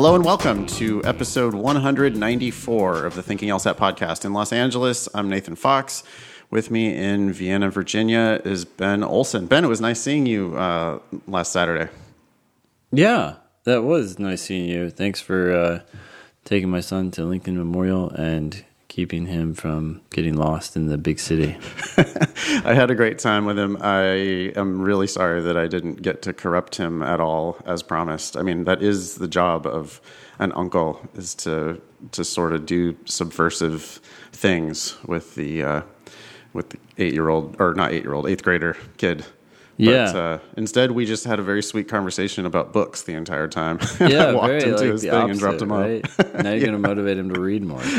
[0.00, 5.10] Hello and welcome to episode 194 of the Thinking LSAT podcast in Los Angeles.
[5.12, 6.02] I'm Nathan Fox.
[6.50, 9.44] With me in Vienna, Virginia is Ben Olson.
[9.44, 11.92] Ben, it was nice seeing you uh, last Saturday.
[12.90, 13.34] Yeah,
[13.64, 14.88] that was nice seeing you.
[14.88, 15.80] Thanks for uh,
[16.46, 21.20] taking my son to Lincoln Memorial and keeping him from getting lost in the big
[21.20, 21.56] city.
[22.64, 23.78] I had a great time with him.
[23.80, 24.02] I
[24.56, 28.36] am really sorry that I didn't get to corrupt him at all as promised.
[28.36, 30.00] I mean, that is the job of
[30.40, 31.80] an uncle is to
[32.12, 34.00] to sort of do subversive
[34.32, 35.82] things with the uh,
[36.52, 39.24] with the eight year old or not eight year old eighth grader kid.
[39.84, 40.10] But, Yeah.
[40.10, 43.78] Uh, instead, we just had a very sweet conversation about books the entire time.
[44.00, 46.04] Yeah, I walked very into like his thing opposite, and dropped him right?
[46.04, 46.34] off.
[46.44, 47.82] Now you're going to motivate him to read more.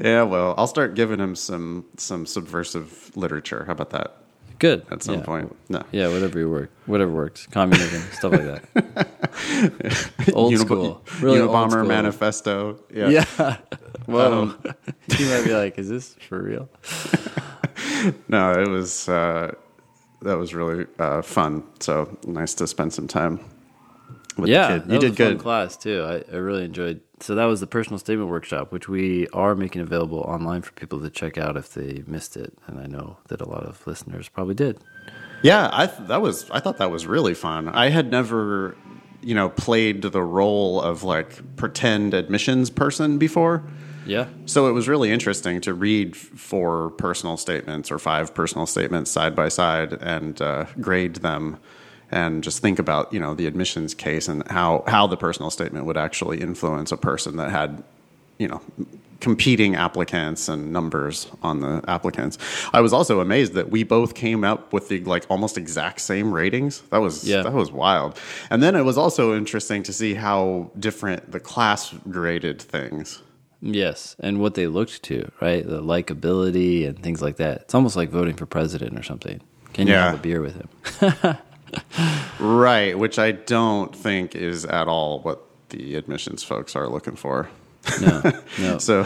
[0.00, 3.64] Yeah, well, I'll start giving him some some subversive literature.
[3.66, 4.16] How about that?
[4.58, 4.86] Good.
[4.90, 5.22] At some yeah.
[5.24, 5.82] point, no.
[5.92, 7.46] Yeah, whatever you work, whatever works.
[7.46, 9.12] Communism, stuff like that.
[10.32, 11.84] Old Unib- school, really Unabomber school.
[11.84, 12.80] manifesto.
[12.92, 13.08] Yeah.
[13.10, 13.56] Yeah.
[14.06, 14.54] Whoa.
[15.18, 16.68] you might be like, "Is this for real?"
[18.28, 19.52] No, it was uh,
[20.26, 21.64] that was really uh, fun.
[21.80, 23.40] So nice to spend some time
[24.36, 24.88] with yeah, the kid.
[24.88, 25.38] that You did good.
[25.38, 26.02] class too.
[26.02, 27.00] I, I really enjoyed.
[27.20, 31.00] So that was the personal statement workshop, which we are making available online for people
[31.00, 32.52] to check out if they missed it.
[32.66, 34.78] And I know that a lot of listeners probably did.
[35.42, 37.68] Yeah, I th- that was I thought that was really fun.
[37.68, 38.76] I had never,
[39.22, 43.62] you know, played the role of like pretend admissions person before.
[44.06, 49.10] Yeah, So it was really interesting to read four personal statements or five personal statements
[49.10, 51.58] side by side and uh, grade them,
[52.10, 55.86] and just think about you know the admissions case and how how the personal statement
[55.86, 57.82] would actually influence a person that had
[58.38, 58.60] you know
[59.20, 62.36] competing applicants and numbers on the applicants.
[62.72, 66.32] I was also amazed that we both came up with the like almost exact same
[66.32, 66.82] ratings.
[66.90, 67.42] That was Yeah.
[67.42, 68.18] that was wild.
[68.50, 73.22] And then it was also interesting to see how different the class graded things.
[73.60, 75.66] Yes, and what they looked to, right?
[75.66, 77.62] The likability and things like that.
[77.62, 79.40] It's almost like voting for president or something.
[79.72, 80.06] Can you Yeah.
[80.10, 81.36] have a beer with him?
[82.38, 87.48] Right, which I don't think is at all what the admissions folks are looking for.
[88.00, 88.78] No, no.
[88.78, 89.04] So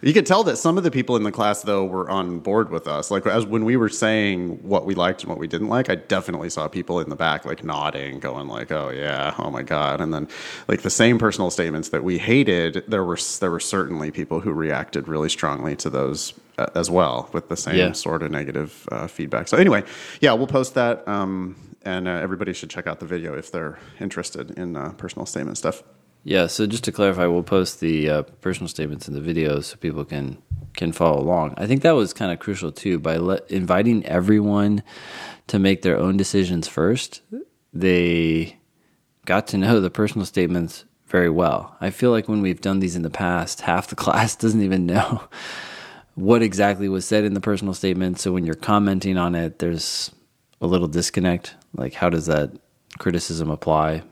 [0.00, 2.70] you could tell that some of the people in the class though were on board
[2.70, 3.10] with us.
[3.10, 5.94] Like as when we were saying what we liked and what we didn't like, I
[5.96, 10.00] definitely saw people in the back like nodding, going like, "Oh yeah, oh my god."
[10.00, 10.28] And then
[10.68, 14.52] like the same personal statements that we hated, there were there were certainly people who
[14.52, 17.92] reacted really strongly to those uh, as well with the same Yeah.
[17.92, 19.48] sort of negative uh, feedback.
[19.48, 19.84] So anyway,
[20.20, 23.78] yeah, we'll post that um, and uh, everybody should check out the video if they're
[24.00, 25.82] interested in uh, personal statement stuff.
[26.24, 29.76] Yeah, so just to clarify, we'll post the uh, personal statements in the videos so
[29.76, 30.38] people can
[30.74, 31.54] can follow along.
[31.58, 33.18] I think that was kind of crucial too by
[33.48, 34.82] inviting everyone
[35.48, 37.20] to make their own decisions first.
[37.74, 38.56] They
[39.26, 41.76] got to know the personal statements very well.
[41.80, 44.86] I feel like when we've done these in the past, half the class doesn't even
[44.86, 45.24] know
[46.14, 48.18] what exactly was said in the personal statement.
[48.18, 50.10] So when you're commenting on it, there's
[50.60, 51.54] a little disconnect.
[51.74, 52.52] Like, how does that
[52.98, 54.02] criticism apply?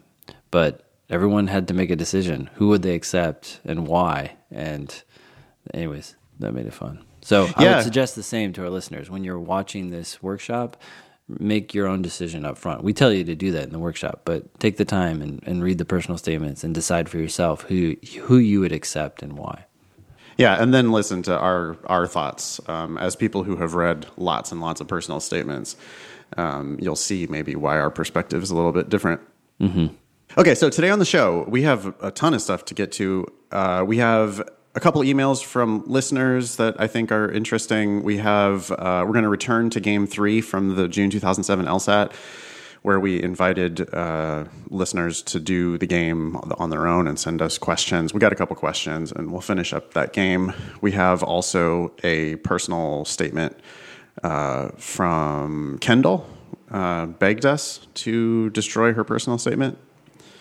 [0.50, 2.48] But everyone had to make a decision.
[2.54, 4.36] Who would they accept and why?
[4.50, 5.02] And,
[5.74, 7.04] anyways, that made it fun.
[7.22, 7.76] So I Yeah.
[7.76, 9.10] would suggest the same to our listeners.
[9.10, 10.76] When you're watching this workshop,
[11.28, 12.82] make your own decision up front.
[12.82, 15.62] We tell you to do that in the workshop, but take the time and, and
[15.62, 19.66] read the personal statements and decide for yourself who who you would accept and why.
[20.38, 24.50] Yeah, and then listen to our our thoughts um, as people who have read lots
[24.50, 25.76] and lots of personal statements.
[26.36, 29.20] Um, you'll see maybe why our perspective is a little bit different.
[29.60, 29.94] Mm-hmm.
[30.38, 33.26] Okay, so today on the show we have a ton of stuff to get to.
[33.50, 34.40] Uh, we have
[34.76, 38.04] a couple emails from listeners that I think are interesting.
[38.04, 42.12] We have uh, we're going to return to Game Three from the June 2007 LSAT
[42.82, 47.58] where we invited uh, listeners to do the game on their own and send us
[47.58, 48.14] questions.
[48.14, 50.54] We got a couple questions, and we'll finish up that game.
[50.80, 53.58] We have also a personal statement
[54.22, 56.26] uh, from Kendall.
[56.70, 59.76] Uh, begged us to destroy her personal statement.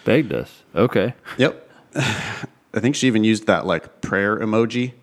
[0.10, 0.64] Begged us.
[0.74, 1.14] Okay.
[1.38, 1.70] Yep.
[1.96, 4.94] I think she even used that like prayer emoji,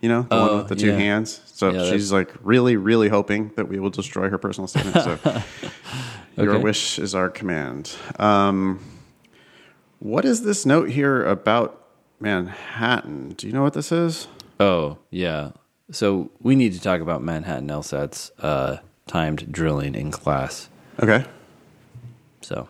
[0.00, 0.96] you know, the one Oh, with the two yeah.
[0.96, 1.40] hands.
[1.46, 4.94] So Yeah, she's like really, really hoping that we will destroy her personal statement.
[5.02, 5.18] So
[6.40, 7.96] your wish is our command.
[8.20, 8.78] Um,
[9.98, 11.88] what is this note here about
[12.20, 13.30] Manhattan?
[13.30, 14.28] Do you know what this is?
[14.60, 15.50] Oh, yeah.
[15.90, 18.76] So we need to talk about Manhattan LSAT's uh,
[19.08, 20.68] timed drilling in class.
[21.02, 21.24] Okay.
[22.40, 22.68] So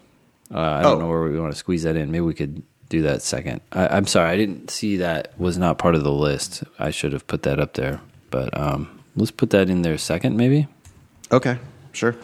[0.55, 1.01] uh, I don't Oh.
[1.01, 2.11] know where we want to squeeze that in.
[2.11, 3.61] Maybe we could do that second.
[3.73, 6.63] I, I'm sorry, I didn't see that was not part of the list.
[6.79, 8.01] I should have put that up there.
[8.31, 10.69] But um, let's put that in there second, maybe.
[11.33, 11.59] Okay.
[11.93, 12.15] Sure.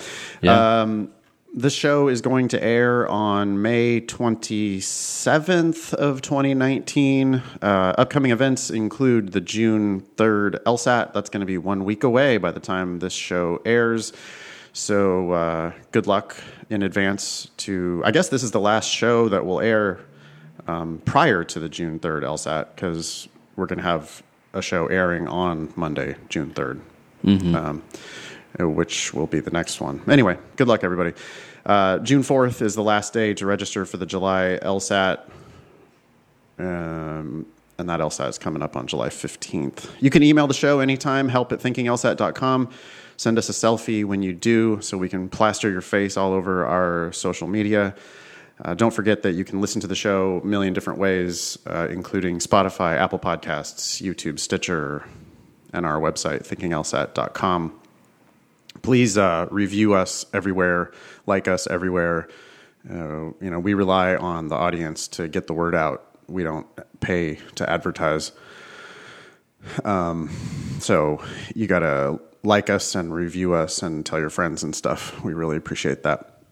[0.42, 0.82] Yeah.
[0.82, 1.10] Um,
[1.54, 7.42] the show is going to air on May 27th of 2019.
[7.62, 11.12] Uh, upcoming events include the June 3rd LSAT.
[11.12, 14.12] That's going to be one week away by the time this show airs.
[14.72, 16.36] So uh, good luck
[16.68, 18.02] in advance to.
[18.04, 20.00] I guess this is the last show that will air
[20.66, 24.22] um, prior to the June 3rd LSAT because we're going to have
[24.52, 26.80] a show airing on Monday, June 3rd.
[27.54, 27.82] Um,
[28.58, 30.02] which will be the next one.
[30.08, 31.12] Anyway, good luck, everybody.
[31.64, 35.20] Uh, June 4th is the last day to register for the July LSAT.
[36.58, 37.46] Um,
[37.78, 39.90] and that LSAT is coming up on July 15th.
[40.00, 42.70] You can email the show anytime, help at thinkinglsat.com.
[43.20, 46.64] Send us a selfie when you do so we can plaster your face all over
[46.64, 47.94] our social media.
[48.64, 51.86] Uh, don't forget that you can listen to the show a million different ways, uh,
[51.90, 55.04] including Spotify, Apple Podcasts, YouTube, Stitcher,
[55.74, 57.78] and our website, thinkinglsat.com
[58.82, 60.90] please uh, review us everywhere,
[61.26, 62.26] like us everywhere.
[62.88, 66.06] Uh, you know, we rely on the audience to get the word out.
[66.26, 66.66] We don't
[67.00, 68.32] pay to advertise.
[69.84, 70.30] Um,
[70.78, 71.22] so
[71.54, 75.22] you got to like us and review us and tell your friends and stuff.
[75.24, 76.42] We really appreciate that.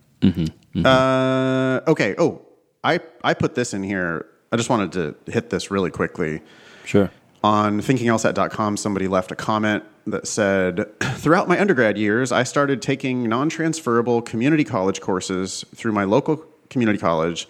[0.85, 2.15] Uh, okay.
[2.19, 2.43] Oh,
[2.85, 4.27] I I put this in here.
[4.53, 6.41] I just wanted to hit this really quickly
[6.85, 7.11] Sure.
[7.45, 10.87] on thinkinglsat.com somebody left a comment that said
[11.17, 16.99] throughout my undergrad years i started taking non-transferable community college courses through my local community
[16.99, 17.47] college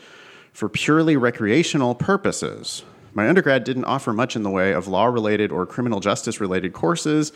[0.53, 2.83] for purely recreational purposes
[3.15, 6.73] my undergrad didn't offer much in the way of law related or criminal justice related
[6.73, 7.33] courses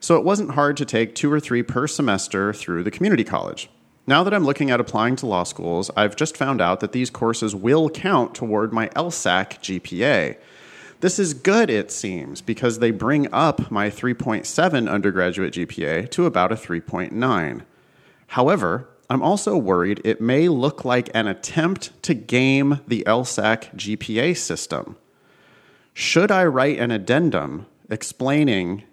[0.00, 3.68] so it wasn't hard to take two or three per semester through the community college
[4.08, 7.10] now that I'm looking at applying to law schools, I've just found out that these
[7.10, 10.38] courses will count toward my LSAC GPA.
[11.00, 16.52] This is good, it seems, because they bring up my 3.7 undergraduate GPA to about
[16.52, 17.60] a 3.9.
[18.28, 24.38] However, I'm also worried it may look like an attempt to game the LSAC GPA
[24.38, 24.96] system.
[25.92, 28.84] Should I write an addendum explaining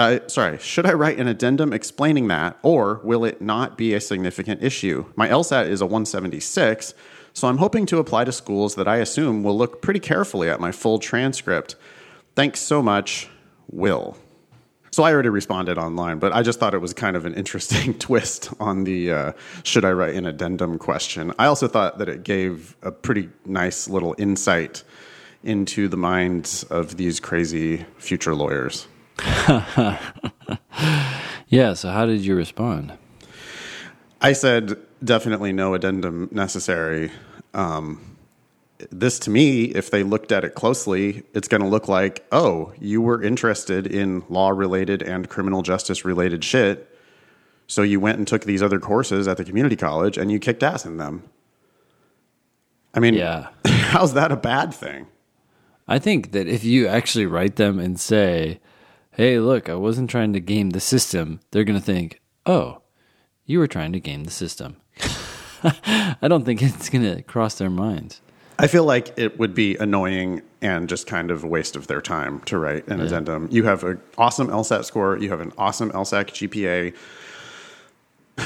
[0.00, 4.00] uh, sorry, should I write an addendum explaining that, or will it not be a
[4.00, 5.04] significant issue?
[5.14, 6.94] My LSAT is a 176,
[7.34, 10.58] so I'm hoping to apply to schools that I assume will look pretty carefully at
[10.58, 11.76] my full transcript.
[12.34, 13.28] Thanks so much,
[13.70, 14.16] Will.
[14.90, 17.92] So I already responded online, but I just thought it was kind of an interesting
[17.98, 19.32] twist on the uh,
[19.64, 21.30] should I write an addendum question.
[21.38, 24.82] I also thought that it gave a pretty nice little insight
[25.44, 28.86] into the minds of these crazy future lawyers.
[31.48, 31.74] Yeah.
[31.74, 32.92] So how did you respond?
[34.20, 37.10] I said definitely no addendum necessary.
[37.54, 38.16] Um,
[38.90, 42.72] this to me, if they looked at it closely, it's going to look like, oh,
[42.78, 46.86] you were interested in law related and criminal justice related shit.
[47.66, 50.62] So you went and took these other courses at the community college and you kicked
[50.62, 51.24] ass in them.
[52.94, 53.48] I mean, Yeah.
[53.66, 55.08] how's that a bad thing?
[55.88, 58.60] I think that if you actually write them and say,
[59.12, 62.82] "Hey, look, I wasn't trying to game the system," they're going to think, "Oh,
[63.44, 64.76] you were trying to game the system."
[65.62, 68.20] I don't think it's going to cross their minds.
[68.58, 72.02] I feel like it would be annoying and just kind of a waste of their
[72.02, 73.48] time to write an addendum.
[73.50, 76.94] You have an awesome LSAT score, you have an awesome LSAC GPA.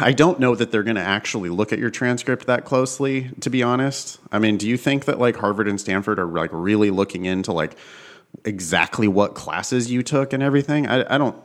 [0.00, 3.50] I don't know that they're going to actually look at your transcript that closely, to
[3.50, 4.20] be honest.
[4.30, 7.52] I mean, do you think that like Harvard and Stanford are like really looking into
[7.52, 7.76] like
[8.44, 10.86] exactly what classes you took and everything?
[10.86, 11.36] I, I don't.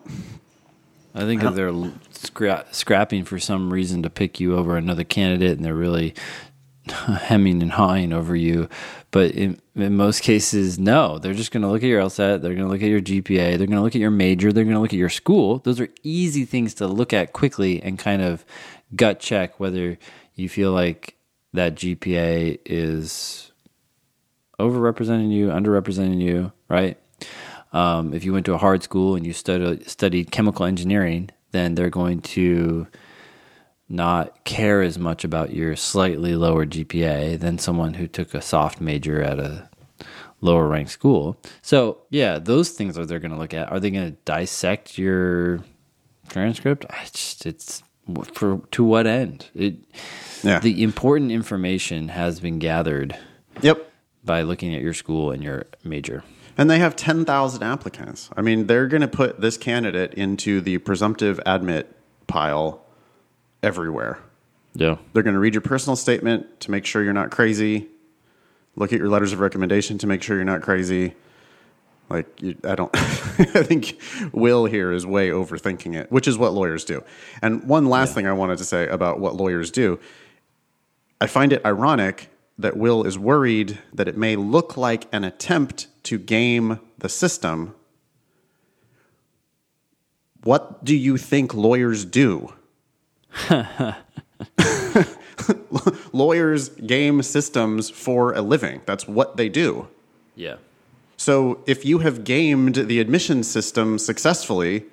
[1.15, 5.57] I think if they're scra- scrapping for some reason to pick you over another candidate,
[5.57, 6.13] and they're really
[6.87, 8.69] hemming and hawing over you.
[9.11, 11.17] But in, in most cases, no.
[11.17, 12.41] They're just going to look at your LSAT.
[12.41, 13.57] They're going to look at your GPA.
[13.57, 14.53] They're going to look at your major.
[14.53, 15.59] They're going to look at your school.
[15.59, 18.45] Those are easy things to look at quickly and kind of
[18.95, 19.99] gut check whether
[20.35, 21.15] you feel like
[21.53, 23.48] that GPA is
[24.59, 26.97] overrepresenting you, underrepresenting you, right?
[27.71, 31.75] Um, if you went to a hard school and you studied studied chemical engineering, then
[31.75, 32.87] they're going to
[33.87, 38.79] not care as much about your slightly lower GPA than someone who took a soft
[38.79, 39.67] major at a
[40.41, 41.39] lower ranked school.
[41.61, 43.71] So, yeah, those things are they're going to look at.
[43.71, 45.59] Are they going to dissect your
[46.29, 46.85] transcript?
[46.89, 47.83] I just it's
[48.33, 49.47] for to what end?
[49.53, 49.75] It
[50.43, 50.59] Yeah.
[50.59, 53.15] the important information has been gathered
[53.61, 53.88] Yep.
[54.23, 56.23] By looking at your school and your major.
[56.57, 58.29] And they have 10,000 applicants.
[58.35, 61.95] I mean, they're going to put this candidate into the presumptive admit
[62.27, 62.83] pile
[63.63, 64.19] everywhere.
[64.73, 64.97] Yeah.
[65.13, 67.87] They're going to read your personal statement to make sure you're not crazy.
[68.75, 71.15] Look at your letters of recommendation to make sure you're not crazy.
[72.09, 72.89] Like you, I don't.
[72.95, 73.99] I think
[74.31, 77.03] Will here is way overthinking it, which is what lawyers do.
[77.41, 79.99] And one last thing I wanted to say about what lawyers do,
[81.21, 85.87] I find it ironic that Will is worried that it may look like an attempt
[86.03, 87.73] to game the system.
[90.43, 92.53] What do you think lawyers do?
[96.13, 98.81] lawyers game systems for a living.
[98.85, 99.87] That's what they do.
[100.35, 100.57] Yeah.
[101.17, 104.85] So if you have gamed the admission system successfully,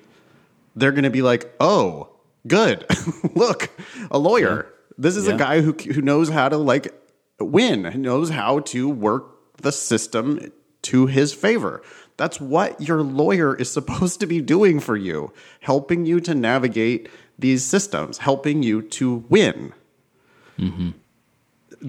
[0.75, 2.09] they're going to be like, "Oh,
[2.47, 2.85] good.
[3.35, 3.69] Look,
[4.11, 4.67] a lawyer.
[4.97, 5.35] This is Yeah.
[5.35, 6.93] a guy who who knows how to like
[7.39, 10.51] win, knows how to work the system
[10.83, 11.81] to his favor."
[12.17, 17.09] That's what your lawyer is supposed to be doing for you, helping you to navigate
[17.39, 19.73] these systems, helping you to win.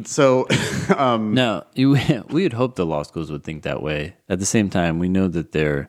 [0.05, 0.47] So,
[0.97, 1.97] um, No, you,
[2.29, 4.17] we would hope the law schools would think that way.
[4.29, 5.89] At the same time, we know that they're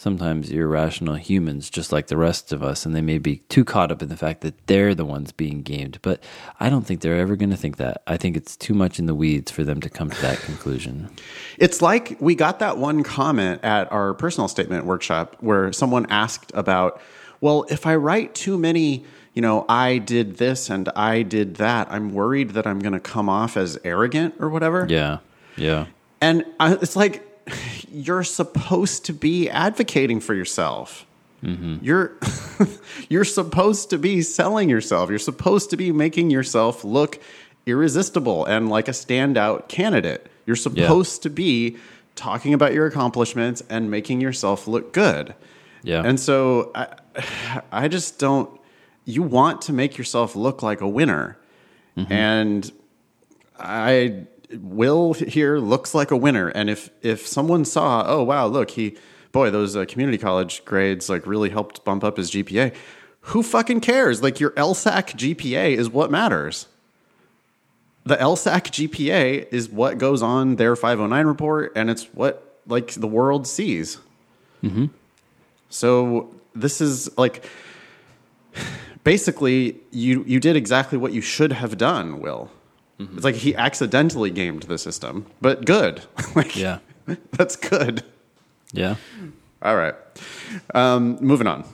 [0.00, 3.92] sometimes irrational humans, just like the rest of us, and they may be too caught
[3.92, 5.98] up in the fact that they're the ones being gamed.
[6.00, 6.22] But
[6.58, 8.02] I don't think they're ever going to think that.
[8.06, 11.10] I think it's too much in the weeds for them to come to that conclusion.
[11.58, 16.50] It's like we got that one comment at our personal statement workshop where someone asked
[16.54, 17.02] about,
[17.42, 19.04] well, if I write too many,
[19.34, 23.00] you know, I did this and I did that, I'm worried that I'm going to
[23.00, 24.86] come off as arrogant or whatever.
[24.88, 25.18] Yeah,
[25.56, 25.86] yeah,
[26.22, 27.29] And I, it's like,
[27.90, 31.06] you're supposed to be advocating for yourself.
[31.42, 31.78] Mm-hmm.
[31.82, 32.18] You're
[33.08, 35.10] you're supposed to be selling yourself.
[35.10, 37.20] You're supposed to be making yourself look
[37.66, 40.26] irresistible and like a standout candidate.
[40.46, 41.76] You're supposed to be
[42.16, 45.34] talking about your accomplishments and making yourself look good.
[45.82, 46.02] yeah.
[46.04, 46.88] And so I,
[47.72, 48.50] I just don't.
[49.06, 51.38] You want to make yourself look like a winner,
[51.96, 52.12] mm-hmm.
[52.12, 52.70] and
[53.58, 54.26] I
[54.58, 56.48] Will here looks like a winner.
[56.48, 58.96] And if if someone saw, oh wow, look he,
[59.32, 62.74] boy, those uh, community college grades like really helped bump up his GPA.
[63.22, 64.22] Who fucking cares?
[64.22, 66.66] Like your LSAC GPA is what matters.
[68.04, 73.06] The LSAC GPA is what goes on their 509 report, and it's what like the
[73.06, 73.98] world sees.
[75.68, 77.44] So this is like
[79.04, 82.50] basically you you did exactly what you should have done, Will.
[83.14, 86.02] It's like he accidentally gamed the system, but good.
[86.34, 86.78] like Yeah.
[87.32, 88.02] that's good.
[88.72, 88.96] yeah.
[89.62, 89.94] All right.
[90.74, 91.64] Um, moving on.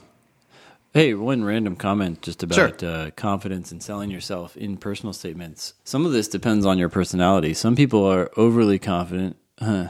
[0.93, 2.67] Hey, one random comment just Sure.
[2.67, 5.73] about uh, confidence and selling yourself in personal statements.
[5.83, 7.53] Some of this depends on your personality.
[7.53, 9.89] Some people are overly confident, huh,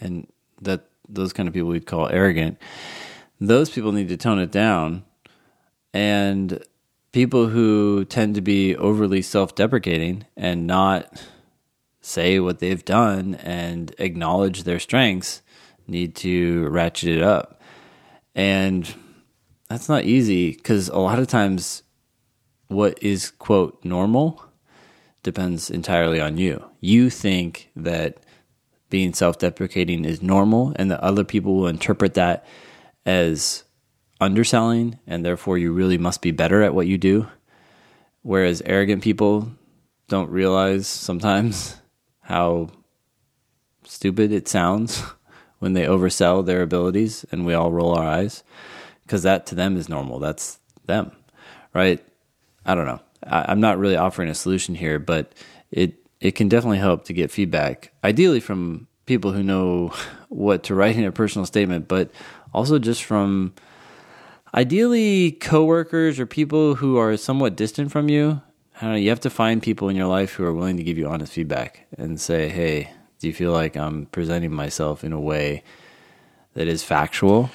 [0.00, 0.26] and
[0.60, 2.58] that those kind of people we'd call arrogant.
[3.40, 5.04] Those people need to tone it down.
[5.92, 6.62] And
[7.14, 11.24] people who tend to be overly self deprecating and not
[12.00, 15.40] say what they've done and acknowledge their strengths
[15.86, 17.60] need to ratchet it up.
[18.34, 18.92] And
[19.68, 21.84] that's not easy because a lot of times
[22.66, 24.44] what is quote normal
[25.22, 26.64] depends entirely on you.
[26.80, 28.18] You think that
[28.90, 32.44] being self-deprecating is normal and that other people will interpret that
[33.06, 33.63] as
[34.24, 37.28] underselling and therefore you really must be better at what you do.
[38.22, 39.52] Whereas arrogant people
[40.08, 41.76] don't realize sometimes
[42.20, 42.70] how
[43.84, 45.02] stupid it sounds
[45.58, 48.42] when they oversell their abilities and we all roll our eyes
[49.04, 50.18] because that to them is normal.
[50.18, 51.12] That's them,
[51.72, 52.04] right?
[52.66, 53.00] I don't know.
[53.26, 55.32] I, I'm not really offering a solution here, but
[55.70, 59.88] it it can definitely help to get feedback, ideally from people who know
[60.28, 62.10] what to write in a personal statement, but
[62.52, 63.52] also just from
[64.54, 68.40] ideally coworkers or people who are somewhat distant from you.
[68.76, 68.96] I don't know.
[68.96, 71.32] You have to find people in your life who are willing to give you honest
[71.32, 75.62] feedback and say, "Hey, do you feel like I'm presenting myself in a way
[76.54, 77.50] that is factual?"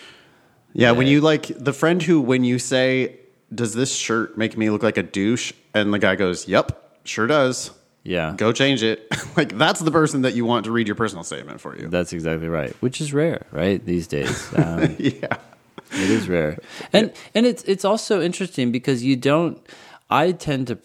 [0.74, 3.20] Yeah, when you like the friend who, when you say,
[3.53, 7.27] "Does this shirt make me look like a douche?" and the guy goes, "Yep, sure
[7.27, 7.72] does."
[8.03, 9.13] Yeah, Go change it.
[9.38, 11.89] like that's the person that you want to read your personal statement for you.
[11.89, 13.86] That's exactly right, which is rare, right?
[13.86, 15.36] These days, um, yeah.
[15.93, 16.58] it is rare,
[16.93, 19.60] and and it's it's also interesting because you don't.
[20.10, 20.77] I tend to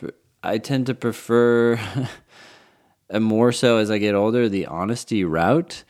[0.43, 1.79] I tend to prefer,
[3.11, 5.85] and more so as I get older, the honesty route.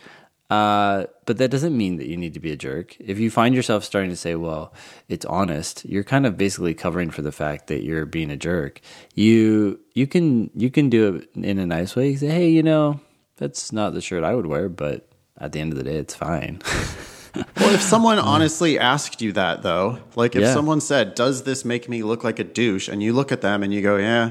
[0.51, 2.97] Uh, but that doesn't mean that you need to be a jerk.
[3.01, 4.73] If you find yourself starting to say, "Well,
[5.09, 8.81] it's honest," you're kind of basically covering for the fact that you're being a jerk.
[9.15, 12.11] You you can you can do it in a nice way.
[12.11, 13.01] You say, "Hey, you know,
[13.37, 16.15] that's not the shirt I would wear," but at the end of the day, it's
[16.15, 16.61] fine.
[17.35, 20.53] Well, if someone honestly asked you that, though, like if Yeah.
[20.55, 23.63] someone said, "Does this make me look like a douche?" and you look at them
[23.63, 24.31] and you go, "Yeah,"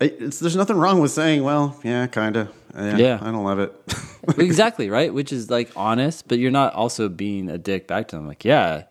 [0.00, 2.48] It's, there's nothing wrong with saying, well, yeah, kind of.
[2.74, 3.18] Yeah, Yeah.
[3.22, 3.72] I don't love it.
[4.38, 8.16] exactly right which is like honest but you're not also being a dick back to
[8.16, 8.82] them like yeah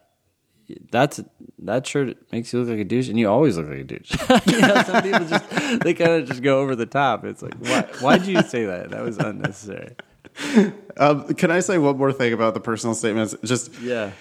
[0.90, 1.20] that's
[1.60, 4.12] that shirt makes you look like a douche and you always look like a douche
[4.48, 5.50] you know some people just
[5.82, 8.90] they kind of just go over the top it's like why why'd you say that
[8.92, 9.94] that was unnecessary
[10.98, 13.36] um, can I say one more thing about the personal statements?
[13.44, 14.12] Just yeah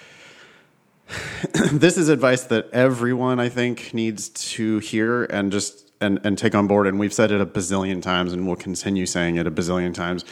[1.72, 6.54] this is advice that everyone I think needs to hear and just and and take
[6.54, 6.86] on board.
[6.86, 10.24] And we've said it a bazillion times, and we'll continue saying it a bazillion times.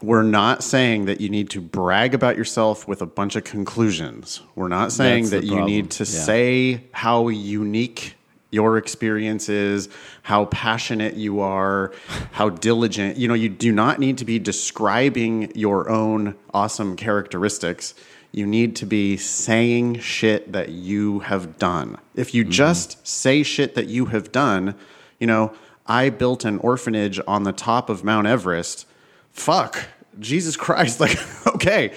[0.00, 4.40] We're not saying that you need to brag about yourself with a bunch of conclusions.
[4.54, 6.20] We're not saying That's that you need to Yeah.
[6.20, 8.14] say how unique
[8.50, 9.88] your experiences,
[10.22, 11.92] how passionate you are,
[12.32, 13.16] how diligent.
[13.16, 17.94] You know, you do not need to be describing your own awesome characteristics.
[18.32, 21.98] You need to be saying shit that you have done.
[22.14, 22.52] If you mm-hmm.
[22.52, 24.74] just say shit that you have done,
[25.18, 25.52] you know,
[25.86, 28.86] I built an orphanage on the top of Mount Everest.
[29.30, 29.88] Fuck.
[30.18, 31.00] Jesus Christ.
[31.08, 31.92] Like, okay.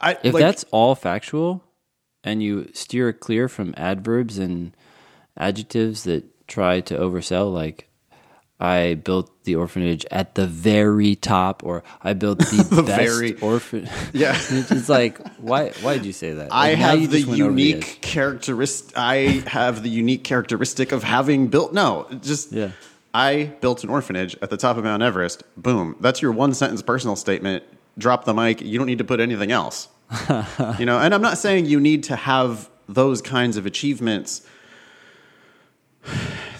[0.00, 1.62] I, if like, that's all factual
[2.24, 4.74] and you steer clear from adverbs and
[5.40, 7.86] adjectives that try to oversell like
[8.62, 13.40] I built the orphanage at the very top, or I built the, The best very-
[13.40, 13.88] orphan.
[14.12, 14.36] Yeah.
[14.50, 15.70] it's like why?
[15.80, 16.48] Why did you say that?
[16.52, 18.92] I Like, you have the over the unique characteristic.
[18.98, 21.72] I have the unique characteristic of having built.
[21.72, 22.72] No, just Yeah.
[23.14, 25.42] I built an orphanage at the top of Mount Everest.
[25.56, 25.96] Boom.
[26.00, 27.64] That's your one sentence personal statement.
[27.98, 28.60] Drop the mic.
[28.60, 29.88] You don't need to put anything else.
[30.78, 34.46] you know, and I'm not saying you need to have those kinds of achievements.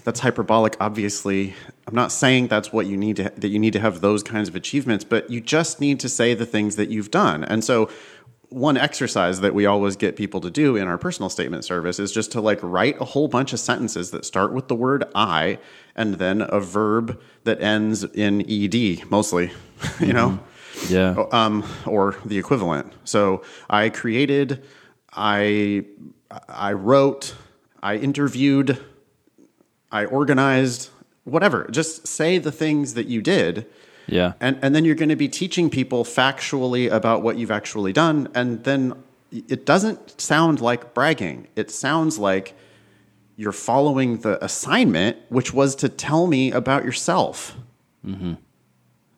[0.04, 1.54] That's hyperbolic, obviously.
[1.86, 4.48] I'm not saying that's what you need to that you need to have those kinds
[4.48, 7.44] of achievements, but you just need to say the things that you've done.
[7.44, 7.90] And so
[8.50, 12.10] one exercise that we always get people to do in our personal statement service is
[12.10, 15.58] just to like write a whole bunch of sentences that start with the word I
[15.94, 19.52] and then a verb that ends in ed mostly,
[20.00, 20.40] you know?
[20.88, 21.26] Yeah.
[21.30, 22.92] um, or the equivalent.
[23.04, 24.64] So I created,
[25.12, 25.84] I
[26.48, 27.34] I wrote,
[27.82, 28.82] I interviewed,
[29.92, 30.90] I organized,
[31.24, 31.66] whatever.
[31.70, 33.66] Just say the things that you did.
[34.06, 34.32] Yeah.
[34.40, 38.28] And and then you're going to be teaching people factually about what you've actually done
[38.34, 38.94] and then
[39.32, 41.46] it doesn't sound like bragging.
[41.54, 42.54] It sounds like
[43.36, 47.56] you're following the assignment, which was to tell me about yourself.
[48.04, 48.34] Mm-hmm.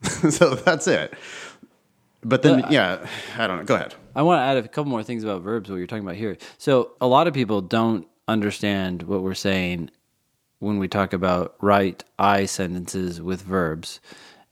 [0.30, 1.14] so that's it.
[2.22, 3.06] But then, But I- yeah,
[3.38, 3.64] I don't know.
[3.64, 3.94] Go ahead.
[4.14, 5.70] I want to add a couple more things about verbs.
[5.70, 6.36] What you're talking about here.
[6.58, 9.90] So a lot of people don't understand what we're saying
[10.62, 13.98] when we talk about write I sentences with verbs,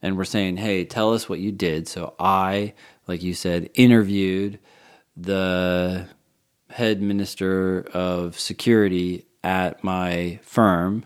[0.01, 2.73] and we're saying, "Hey, tell us what you did." So I,
[3.07, 4.59] like you said, interviewed
[5.15, 6.07] the
[6.69, 11.05] head minister of security at my firm.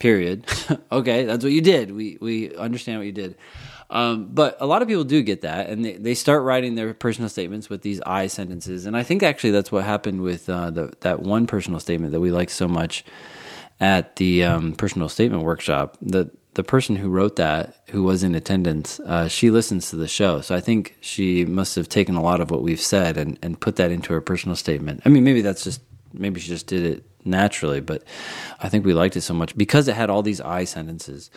[0.00, 0.46] Period.
[0.92, 1.92] okay, that's what you did.
[1.92, 3.36] We we understand what you did.
[3.88, 6.94] Um, but a lot of people do get that, and they, they start writing their
[6.94, 8.86] personal statements with these I sentences.
[8.86, 12.20] And I think actually that's what happened with uh, the, that one personal statement that
[12.20, 13.04] we liked so much
[13.80, 15.96] at the um, personal statement workshop.
[16.02, 20.08] The the person who wrote that, who was in attendance, uh, she listens to the
[20.08, 23.38] show, so I think she must have taken a lot of what we've said and,
[23.40, 25.00] and put that into her personal statement.
[25.04, 25.80] I mean, maybe that's just
[26.12, 28.02] maybe she just did it naturally, but
[28.60, 31.30] I think we liked it so much because it had all these I sentences.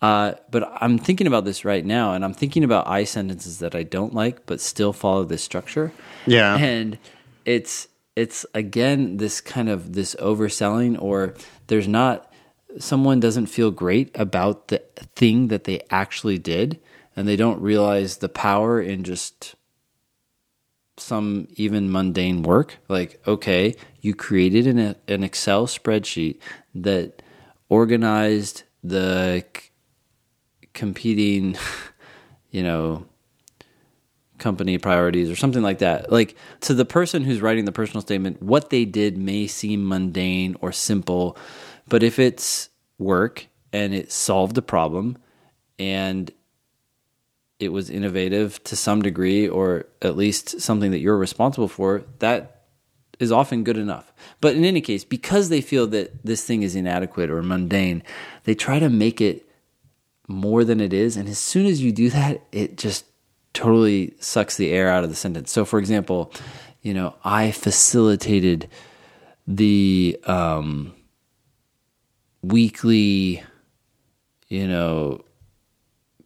[0.00, 3.74] Uh, but I'm thinking about this right now, and I'm thinking about I sentences that
[3.74, 5.92] I don't like, but still follow this structure.
[6.26, 6.56] Yeah.
[6.56, 6.98] and
[7.44, 11.34] it's it's again this kind of this overselling, or
[11.68, 12.32] there's not
[12.78, 14.78] someone doesn't feel great about the
[15.14, 16.80] thing that they actually did,
[17.14, 19.54] and they don't realize the power in just
[20.96, 22.78] some even mundane work.
[22.88, 26.38] Like, okay, you created an, an Excel spreadsheet
[26.74, 27.22] that
[27.68, 29.70] organized the c-
[30.72, 31.56] competing,
[32.50, 33.06] you know,
[34.46, 36.12] company priorities or something like that.
[36.12, 40.54] Like, to the person who's writing the personal statement, what they did may seem mundane
[40.60, 41.36] or simple,
[41.88, 45.18] but if it's work and it solved a problem
[45.80, 46.30] and
[47.58, 52.66] it was innovative to some degree, or at least something that you're responsible for, that
[53.18, 54.12] is often good enough.
[54.40, 58.04] But in any case, because they feel that this thing is inadequate or mundane,
[58.44, 59.50] they try to make it
[60.28, 61.16] more than it is.
[61.16, 63.06] And as soon as you do that, it just
[63.56, 65.50] totally sucks the air out of the sentence.
[65.50, 66.30] So, for example,
[66.82, 68.68] you know, I facilitated
[69.46, 70.94] the um,
[72.42, 73.42] weekly,
[74.48, 75.24] you know,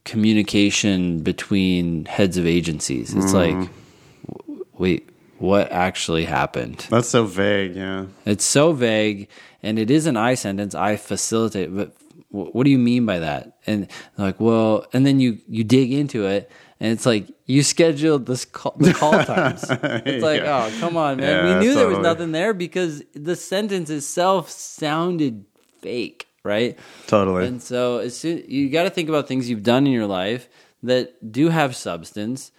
[0.04, 3.14] communication between heads of agencies.
[3.14, 6.84] It's like, w- wait, what actually happened?
[6.90, 7.76] That's so vague.
[7.76, 8.06] Yeah.
[8.26, 9.28] It's so vague,
[9.62, 10.74] and it is an I sentence.
[10.74, 11.94] I facilitate, but
[12.30, 13.58] what do you mean by that?
[13.66, 13.88] And
[14.18, 18.44] like, well, and then you you dig into it, and it's like you scheduled this
[18.44, 19.64] call, the call times.
[19.68, 20.70] It's like, Yeah.
[20.72, 21.46] oh, come on, man.
[21.46, 22.02] Yeah, we knew there was totally.
[22.14, 25.44] nothing there because the sentence itself sounded
[25.82, 26.78] fake, right?
[27.06, 27.46] Totally.
[27.46, 30.48] And so as soon, you got to think about things you've done in your life
[30.82, 32.50] that do have substance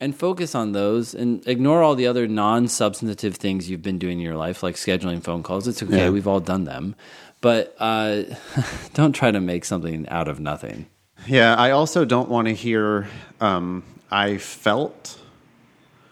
[0.00, 4.24] and focus on those and ignore all the other non-substantive things you've been doing in
[4.24, 5.68] your life like scheduling phone calls.
[5.68, 5.98] It's okay.
[5.98, 6.10] Yeah.
[6.10, 6.96] We've all done them.
[7.40, 8.22] But uh,
[8.94, 10.86] don't try to make something out of nothing.
[11.26, 13.08] Yeah, I also don't want to hear
[13.40, 15.18] um, I felt.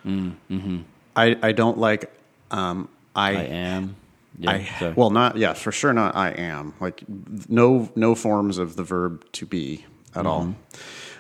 [0.07, 2.11] I I don't like
[2.51, 3.97] um, I, I am.
[4.39, 4.95] Yeah, I sorry.
[4.95, 7.03] well not yeah for sure not I am like
[7.49, 10.55] no no forms of the verb to be at all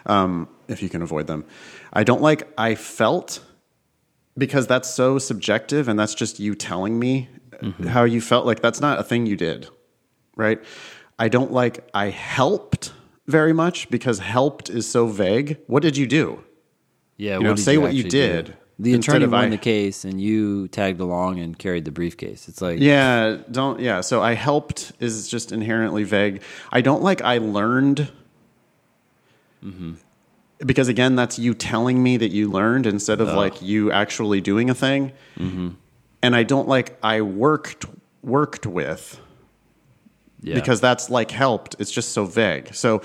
[0.06, 1.44] um, if you can avoid them.
[1.92, 3.44] I don't like I felt
[4.38, 7.28] because that's so subjective and that's just you telling me
[7.88, 9.68] how you felt like that's not a thing you did
[10.36, 10.58] right
[11.18, 12.94] i don't like i helped
[13.30, 15.58] very much because helped is so vague.
[15.66, 16.44] What did you do?
[17.16, 17.38] Yeah.
[17.38, 18.32] you know, say what you actually do?
[18.32, 18.56] did.
[18.78, 22.48] The attorney of won I- the case, and you tagged along and carried the briefcase.
[22.48, 26.42] It's like, yeah don't yeah so i helped is just inherently vague.
[26.72, 28.10] I don't like i learned.
[29.62, 29.92] Mm-hmm.
[30.64, 33.36] Because again that's you telling me that you learned instead of oh.
[33.36, 35.12] like you actually doing a thing.
[35.36, 35.70] Mm-hmm.
[36.22, 37.84] And i don't like i worked
[38.22, 39.20] worked with
[40.42, 40.54] yeah.
[40.54, 41.76] because that's like helped.
[41.78, 42.74] It's just so vague.
[42.74, 43.02] So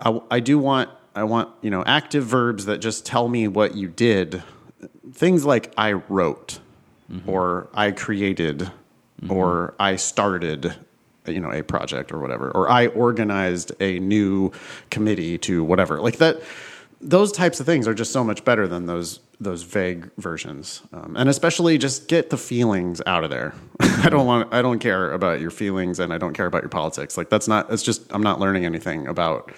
[0.00, 3.74] I, I do want I want you know active verbs that just tell me what
[3.74, 4.42] you did.
[5.12, 6.60] Things like I wrote,
[7.10, 7.28] mm-hmm.
[7.28, 9.32] or I created, mm-hmm.
[9.32, 10.74] or I started.
[11.26, 14.50] You know, a project or whatever, or I organized a new
[14.88, 16.00] committee to whatever.
[16.00, 16.40] Like that,
[17.00, 21.14] those types of things are just so much better than those those vague versions, um,
[21.16, 23.54] and especially just get the feelings out of there.
[23.80, 26.70] I don't want, I don't care about your feelings, and I don't care about your
[26.70, 27.16] politics.
[27.16, 27.70] Like that's not.
[27.72, 29.52] It's just I'm not learning anything about,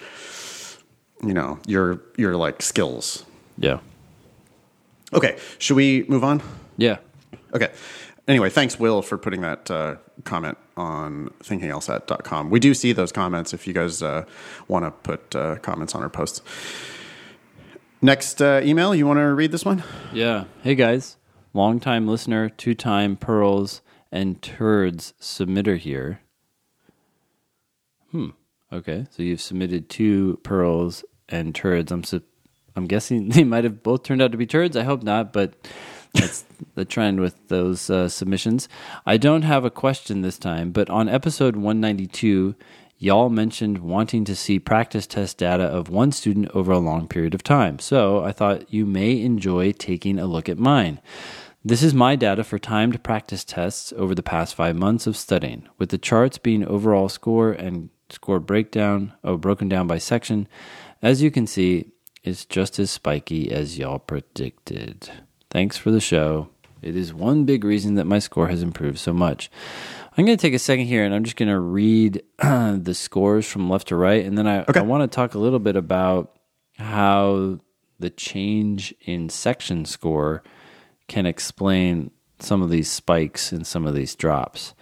[1.23, 3.25] you know, your your like skills.
[3.57, 3.79] yeah,
[5.13, 6.41] Okay, should we move on?
[6.77, 6.97] yeah.
[7.53, 7.71] Okay.
[8.27, 12.49] Anyway, thanks, Will, for putting that uh, comment on thinkinglsat.com.
[12.49, 14.25] We do see those comments if you guys uh,
[14.67, 16.41] want to put uh, comments on our posts.
[18.03, 19.83] Next uh, email, you want to read this one?
[20.11, 20.45] Yeah.
[20.63, 21.17] Hey guys,
[21.53, 26.21] long time listener, two time pearls and turds submitter here.
[28.09, 28.29] Hmm.
[28.73, 31.91] Okay, so you've submitted two pearls and turds.
[31.91, 32.23] I'm su-
[32.75, 34.75] I'm guessing they might have both turned out to be turds.
[34.75, 35.53] I hope not, but
[36.13, 38.67] that's the trend with those uh, submissions.
[39.05, 42.55] I don't have a question this time, but on episode 192,
[43.01, 47.33] y'all mentioned wanting to see practice test data of one student over a long period
[47.33, 47.79] of time.
[47.79, 51.01] So I thought you may enjoy taking a look at mine.
[51.65, 55.67] This is my data for timed practice tests over the past five months of studying,
[55.79, 60.47] with the charts being overall score and score breakdown, oh, broken down by section.
[61.01, 61.91] As you can see,
[62.23, 65.09] it's just as spiky as y'all predicted.
[65.49, 66.49] Thanks for the show.
[66.83, 69.49] It is one big reason that my score has improved so much.
[70.21, 72.93] I'm going to take a second here and I'm just going to read uh, the
[72.93, 74.23] scores from left to right.
[74.23, 76.37] And then I, I want to talk a little bit about
[76.77, 77.59] how
[77.97, 80.43] the change in section score
[81.07, 84.75] can explain some of these spikes and some of these drops.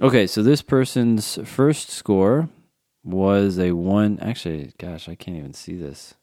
[0.00, 2.48] Okay, so this person's first score
[3.04, 4.18] was a one.
[4.18, 6.14] Actually, gosh, I can't even see this.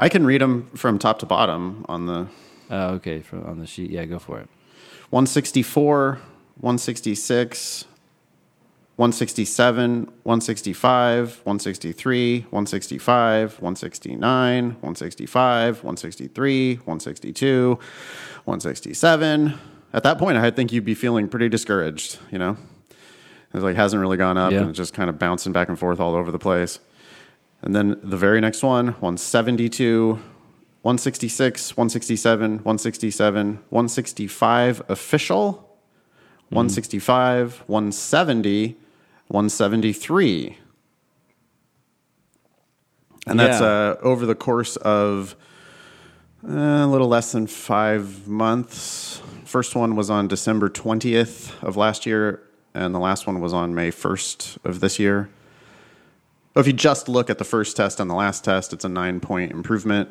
[0.00, 2.26] I can read them from top to bottom on the
[2.70, 3.92] Oh, okay, from, on the sheet.
[3.92, 4.48] Yeah, go for it.
[5.10, 6.18] 164,
[6.60, 7.84] 166,
[8.96, 17.78] 167, 165, 163, 165, 169, 165, 163, 162,
[18.44, 19.58] 167.
[19.92, 22.56] At that point, I think you'd be feeling pretty discouraged, you know?
[23.54, 24.58] It like hasn't really gone up Yeah.
[24.60, 26.80] and it's just kind of bouncing back and forth all over the place.
[27.62, 30.18] And then the very next one, 172,
[30.82, 35.67] 166, 167, 167, 165 official,
[36.50, 38.76] 165, 170,
[39.28, 40.56] 173.
[43.26, 43.66] And that's Yeah.
[43.66, 45.36] uh, over the course of
[46.48, 49.20] uh, a little less than five months.
[49.44, 52.42] First one was on December 20th of last year,
[52.74, 55.28] and the last one was on May 1st of this year.
[56.56, 59.20] If you just look at the first test and the last test, it's a nine
[59.20, 60.08] point improvement.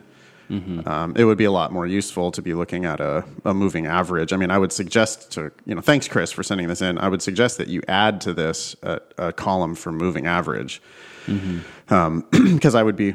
[0.49, 0.87] Mm-hmm.
[0.87, 3.85] Um, it would be a lot more useful to be looking at a, a moving
[3.85, 4.31] average.
[4.31, 6.97] I mean, I would suggest to, you know, thanks, Chris, for sending this in.
[6.97, 10.81] I would suggest that you add to this a, a column for moving average.
[11.25, 11.93] Mm-hmm.
[11.93, 13.13] Um, because I would be,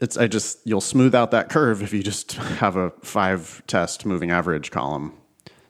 [0.00, 4.06] it's, I just, you'll smooth out that curve if you just have a five test
[4.06, 5.12] moving average column.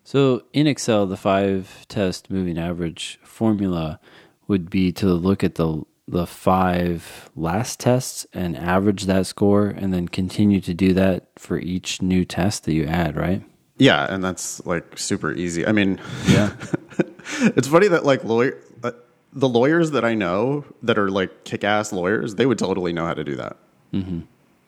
[0.05, 3.99] So in Excel, the five test moving average formula
[4.47, 9.93] would be to look at the the five last tests and average that score and
[9.93, 13.43] then continue to do that for each new test that you add, right?
[13.79, 15.67] Yeah, and that's like super easy.
[15.67, 16.55] I mean, Yeah.
[17.41, 18.93] it's funny that like lawyer uh,
[19.33, 23.15] the lawyers that I know that are like kick-ass lawyers, they would totally know how
[23.15, 23.57] to do that.
[23.93, 24.21] Mm-hmm.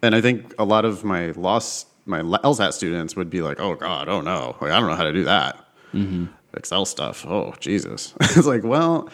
[0.03, 3.75] And I think a lot of my loss my LSAT students would be like, "Oh
[3.75, 5.57] God, oh no, like, I don't know how to do that."
[5.95, 6.27] Mm-hmm.
[6.55, 7.25] Excel stuff.
[7.27, 8.15] Oh Jesus!
[8.21, 9.09] it's like, well,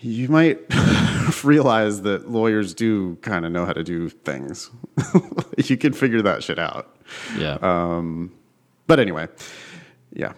[0.00, 0.58] you might
[1.44, 4.70] realize that lawyers do kind of know how to do things.
[5.56, 6.96] you can figure that shit out.
[7.36, 7.58] Yeah.
[7.62, 8.32] Um,
[8.86, 9.28] but anyway,
[10.12, 10.32] yeah.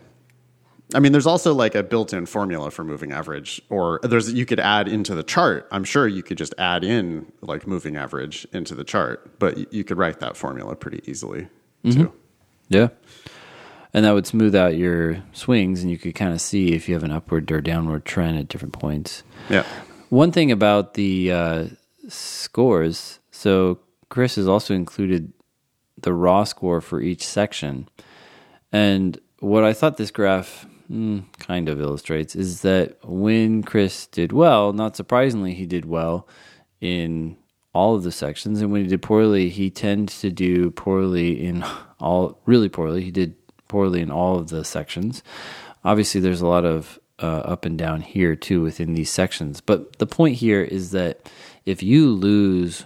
[0.94, 4.58] I mean, there's also like a built-in formula for moving average, or there's you could
[4.58, 5.68] add into the chart.
[5.70, 9.84] I'm sure you could just add in like moving average into the chart, but you
[9.84, 11.46] could write that formula pretty easily
[11.84, 11.92] mm-hmm.
[11.92, 12.12] too.
[12.68, 12.88] Yeah.
[13.92, 16.94] And that would smooth out your swings, and you could kind of see if you
[16.94, 19.22] have an upward or downward trend at different points.
[19.50, 19.66] Yeah,
[20.08, 21.64] One thing about the uh,
[22.08, 23.78] scores so,
[24.10, 25.32] Chris has also included
[25.96, 27.88] the raw score for each section.
[28.70, 34.30] And what I thought this graph mm, kind of illustrates is that when Chris did
[34.30, 36.28] well, not surprisingly, he did well
[36.82, 37.38] in
[37.72, 38.60] all of the sections.
[38.60, 41.64] And when he did poorly, he tends to do poorly in
[41.98, 43.04] all, really poorly.
[43.04, 43.36] He did
[43.68, 45.22] poorly in all of the sections.
[45.82, 49.60] Obviously, there's a lot of uh, up and down here too within these sections.
[49.60, 51.30] But the point here is that
[51.66, 52.84] if you lose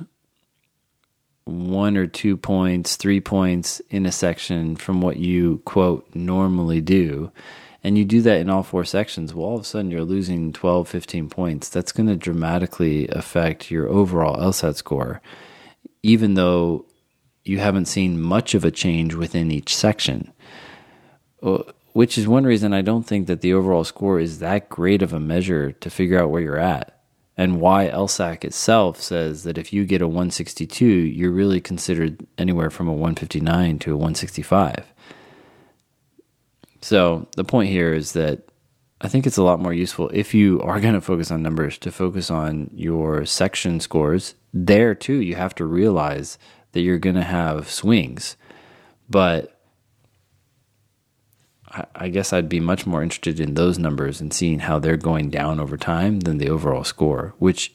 [1.44, 7.31] one or two points, three points in a section from what you quote normally do,
[7.83, 10.55] and you do that in all four sections, well, all of a sudden you're losing
[10.55, 11.68] 12, 15 points.
[11.68, 15.20] That's going to dramatically affect your overall LSAT score,
[16.03, 16.87] even though
[17.44, 20.33] you haven't seen much of a change within each section.
[21.94, 25.12] Which is one reason I don't think that the overall score is that great of
[25.12, 27.00] a measure to figure out where you're at
[27.37, 32.68] and why LSAC itself says that if you get a 162, you're really considered anywhere
[32.68, 34.92] from a 159 to a 165.
[36.80, 38.42] So the point here is that
[39.00, 41.78] I think it's a lot more useful if you are going to focus on numbers
[41.78, 44.35] to focus on your section scores.
[44.52, 46.38] There too, you have to realize
[46.72, 48.37] that you're going to have swings,
[49.09, 49.53] but
[51.94, 55.30] I- guess I'd be much more interested in those numbers and seeing how they're going
[55.30, 57.72] down over time than the overall score, which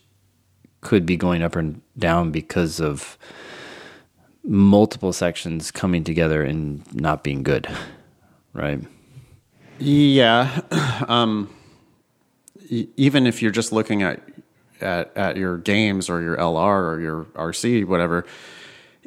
[0.81, 3.17] could be going up and down because of
[4.43, 7.67] multiple sections coming together and not being good,
[8.53, 8.81] right?
[9.79, 10.61] yeah.
[11.07, 11.49] Um,
[12.69, 14.21] even if you're just looking at
[14.81, 18.25] at at your games or your LR or your RC, whatever,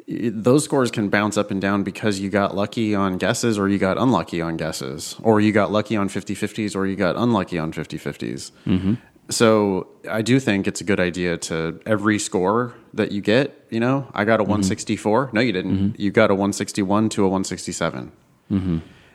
[0.07, 3.77] those scores can bounce up and down because you got lucky on guesses or you
[3.77, 7.71] got unlucky on guesses or you got lucky on 50-50s or you got unlucky on
[7.71, 8.51] 50-50s.
[8.65, 8.93] Mm-hmm.
[9.29, 13.79] So I do think it's a good idea to every score that you get, you
[13.79, 14.51] know, I got a mm-hmm.
[14.51, 15.29] 164.
[15.31, 15.77] No, you didn't.
[15.77, 16.01] Mm-hmm.
[16.01, 18.11] You got a 161 to a 167.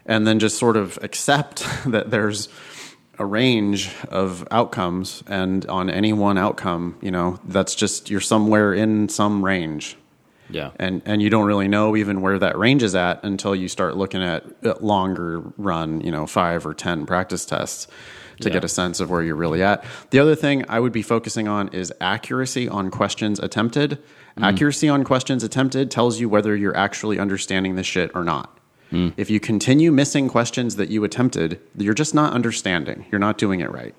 [0.07, 2.48] And then just sort of accept that there's
[3.18, 8.72] a range of outcomes and on any one outcome, you know, that's just you're somewhere
[8.72, 9.96] in some range
[10.50, 10.70] Yeah.
[10.76, 13.96] and and you don't really know even where that range is at until you start
[13.96, 17.87] looking at longer run, you know, five or ten practice tests
[18.40, 18.54] to Yeah.
[18.54, 19.84] get a sense of where you're really at.
[20.11, 23.98] The other thing I would be focusing on is accuracy on questions attempted.
[24.38, 24.44] Mm.
[24.52, 28.56] Accuracy on questions attempted tells you whether you're actually understanding the shit or not.
[28.92, 29.12] Mm.
[29.16, 33.04] If you continue missing questions that you attempted, you're just not understanding.
[33.11, 33.94] You're not doing it right.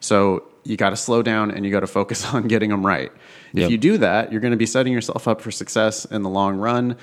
[0.00, 3.10] So you got to slow down and you got to focus on getting them right.
[3.52, 3.70] If Yep.
[3.70, 6.56] you do that, you're going to be setting yourself up for success in the long
[6.58, 6.96] run.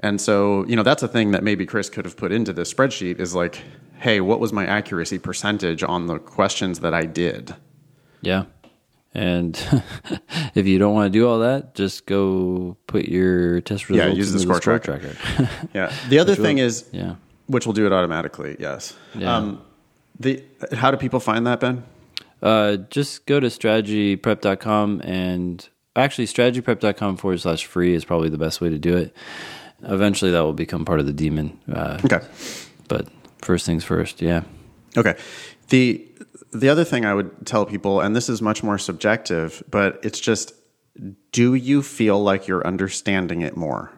[0.00, 2.72] And so, you know, that's a thing that maybe Chris could have put into this
[2.72, 3.62] spreadsheet is like,
[3.98, 7.54] hey, what was my accuracy percentage on the questions that I did?
[8.20, 8.44] Yeah.
[9.14, 9.58] And
[10.54, 14.18] if you don't want to do all that, just go put your test Yeah, results
[14.18, 15.16] use the into score tracker.
[15.72, 15.90] Yeah.
[16.10, 17.14] The other thing is, yeah.
[17.46, 18.56] which will do it automatically.
[18.60, 18.94] Yes.
[19.14, 19.34] Yeah.
[19.34, 19.62] Um,
[20.20, 20.42] the
[20.74, 21.84] how do people find that, Ben?
[22.42, 28.60] Uh, just go to strategyprep.com and actually strategyprep.com forward slash free is probably the best
[28.60, 29.14] way to do it.
[29.82, 31.58] Eventually that will become part of the demon.
[31.72, 32.20] Uh, Okay.
[32.88, 33.08] but
[33.42, 34.20] first things first.
[34.22, 34.42] Yeah.
[34.96, 35.14] Okay.
[35.68, 36.06] The
[36.52, 40.20] the other thing I would tell people, and this is much more subjective, but it's
[40.20, 40.52] just
[41.32, 43.92] do you feel like you're understanding it more?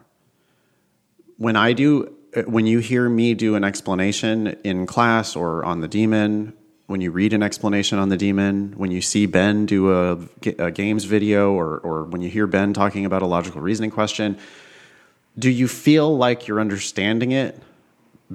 [1.37, 2.13] When I do
[2.45, 6.53] when you hear me do an explanation in class or on the demon,
[6.89, 10.17] when you read an explanation on the demon, when you see Ben do a,
[10.57, 14.39] a games video or or when you hear Ben talking about a logical reasoning question,
[15.37, 17.61] do you feel like you're understanding it?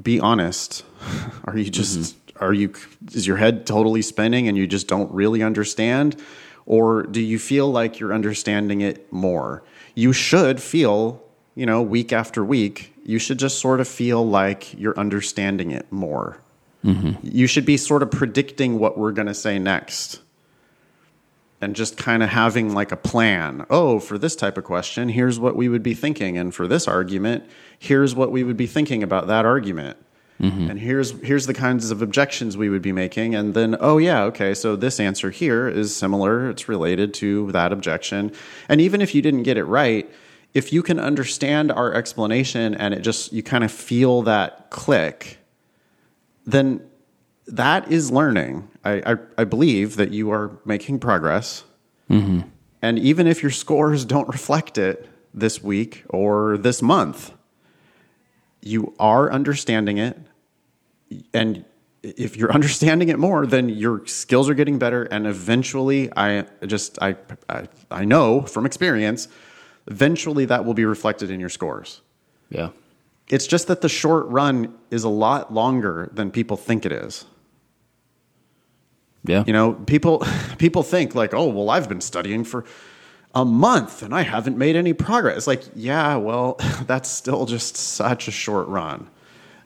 [0.01, 0.85] Be honest.
[1.47, 2.45] Are you just mm-hmm.
[2.45, 2.73] are you
[3.13, 6.17] is your head totally spinning and you just don't really understand
[6.65, 9.63] Or do you feel like you're understanding it more?
[9.95, 11.23] You should feel,
[11.55, 15.91] you know, week after week, you should just sort of feel like you're understanding it
[15.93, 16.41] more.
[16.85, 17.27] Mm-hmm.
[17.27, 20.21] You should be sort of predicting what we're going to say next
[21.61, 23.65] and just kind of having like a plan.
[23.71, 26.87] Oh, for this type of question, here's what we would be thinking, and for this
[26.87, 27.45] argument,
[27.79, 29.97] here's what we would be thinking about that argument.
[30.41, 30.71] Mm-hmm.
[30.71, 34.25] And here's here's the kinds of objections we would be making, and then oh yeah,
[34.25, 36.51] okay, so this answer here is similar.
[36.51, 38.33] It's related to that objection,
[38.69, 40.11] and even if you didn't get it right,
[40.53, 45.39] if you can understand our explanation and it just you kind of feel that click,
[46.45, 46.87] then
[47.47, 48.69] that is learning.
[48.85, 51.65] I, I, I believe that you are making progress.
[52.11, 52.49] Mm-hmm.
[52.83, 57.33] And even if your scores don't reflect it this week or this month,
[58.61, 60.19] you are understanding it.
[61.33, 61.65] And
[62.03, 65.05] if you're understanding it more, then your skills are getting better.
[65.05, 67.17] And eventually, I just, I,
[67.49, 69.29] I, I know from experience,
[69.87, 72.01] eventually that will be reflected in your scores.
[72.51, 72.71] Yeah.
[73.29, 77.25] It's just that the short run is a lot longer than people think it is.
[79.25, 79.45] Yeah.
[79.47, 80.25] You know, people
[80.59, 82.65] people think like, "Oh, well, I've been studying for
[83.35, 86.57] a month and I haven't made any progress." Like, yeah, well,
[86.87, 89.09] that's still just such a short run.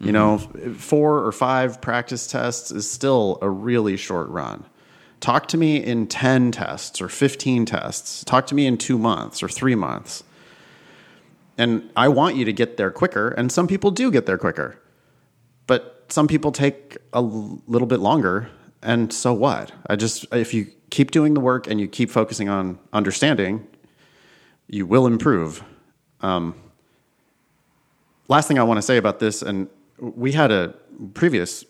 [0.00, 0.74] You know, mm-hmm.
[0.74, 4.64] four or five practice tests is still a really short run.
[5.18, 8.22] Talk to me in 10 tests or 15 tests.
[8.22, 10.22] Talk to me in 2 months or 3 months.
[11.58, 14.80] And I want you to get there quicker, and some people do get there quicker.
[15.66, 18.48] But some people take a little bit longer,
[18.80, 19.72] and so what?
[19.88, 23.66] I just if you keep doing the work and you keep focusing on understanding,
[24.68, 25.62] you will improve.
[26.20, 26.54] Um,
[28.28, 29.68] last thing I want to say about this, and
[29.98, 30.74] we had a
[31.14, 31.64] previous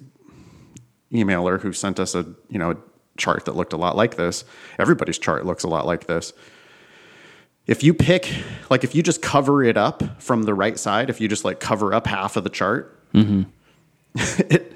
[1.13, 2.77] emailer who sent us a you know a
[3.17, 4.45] chart that looked a lot like this.
[4.79, 6.35] Everybody's chart looks a lot like this.
[7.69, 8.35] If you pick,
[8.71, 11.61] like, if you just cover it up from the right side, if you just like
[11.61, 13.43] cover up half of the chart, mm-hmm.
[14.51, 14.73] it,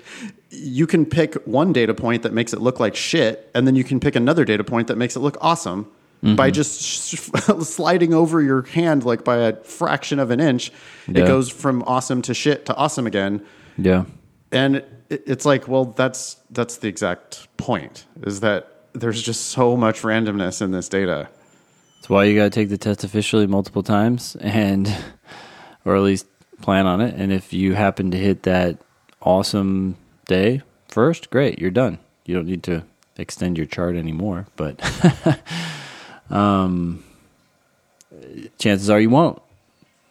[0.50, 3.82] you can pick one data point that makes it look like shit, and then you
[3.82, 5.90] can pick another data point that makes it look awesome
[6.22, 6.52] by mm-hmm.
[6.52, 10.70] just sh- sliding over your hand like by a fraction of an inch.
[11.08, 11.24] Yeah.
[11.24, 13.44] It goes from awesome to shit to awesome again,
[13.76, 14.04] Yeah.
[14.52, 18.04] and it, it's like, well, that's that's the exact point.
[18.22, 21.28] Is that there's just so much randomness in this data.
[22.02, 24.92] That's why you got to take the test officially multiple times and,
[25.84, 26.26] or at least
[26.60, 27.14] plan on it.
[27.14, 28.78] And if you happen to hit that
[29.20, 32.00] awesome day first, great, you're done.
[32.26, 32.82] You don't need to
[33.18, 34.48] extend your chart anymore.
[34.56, 34.80] But,
[36.30, 37.04] um,
[38.58, 39.40] chances are you won't.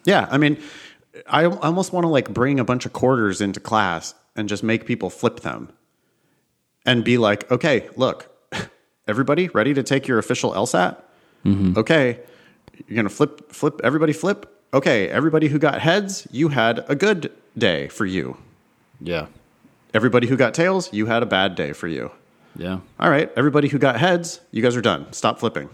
[0.06, 0.62] Yeah, I mean,
[1.27, 4.86] I almost want to like bring a bunch of quarters into class and just make
[4.86, 5.67] people flip them
[6.86, 8.34] and be like, okay, look,
[9.10, 10.95] everybody ready to take your official LSAT?
[11.45, 11.77] Mm-hmm.
[11.77, 12.19] Okay,
[12.88, 14.47] you're gonna flip, flip, everybody flip.
[14.73, 18.38] Okay, everybody who got heads, you had a good day for you.
[19.01, 19.27] Yeah.
[19.93, 22.12] Everybody who got tails, you had a bad day for you.
[22.56, 22.80] Yeah.
[22.99, 25.12] All right, everybody who got heads, you guys are done.
[25.12, 25.69] Stop flipping.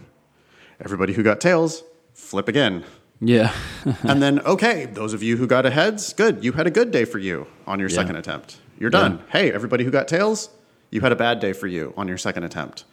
[0.80, 2.84] Everybody who got tails, flip again.
[3.20, 3.52] Yeah.
[4.02, 6.44] and then, okay, those of you who got a heads, good.
[6.44, 7.96] You had a good day for you on your Yeah.
[7.96, 8.58] second attempt.
[8.78, 9.20] You're done.
[9.30, 10.50] Hey, everybody who got tails,
[10.90, 12.84] you had a bad day for you on your second attempt.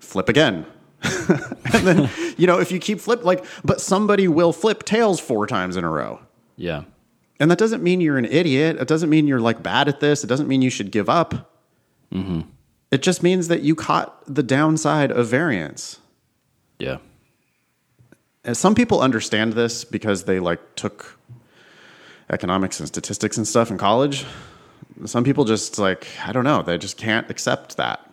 [0.00, 0.66] Flip again.
[1.72, 5.46] and then, you know, if you keep flip, like, but somebody will flip tails four
[5.46, 6.20] times in a row.
[6.56, 6.84] yeah.
[7.40, 8.76] And that doesn't mean you're an idiot.
[8.80, 10.22] It doesn't mean you're like bad at this.
[10.22, 11.50] It doesn't mean you should give up.
[12.12, 12.42] Mm-hmm.
[12.92, 15.98] It just means that you caught the downside of variance.
[16.78, 16.98] Yeah.
[18.44, 21.18] And some people understand this because they like took
[22.30, 24.24] economics and statistics and stuff in college.
[25.04, 28.08] Some people just like I don't know, they just can't accept that.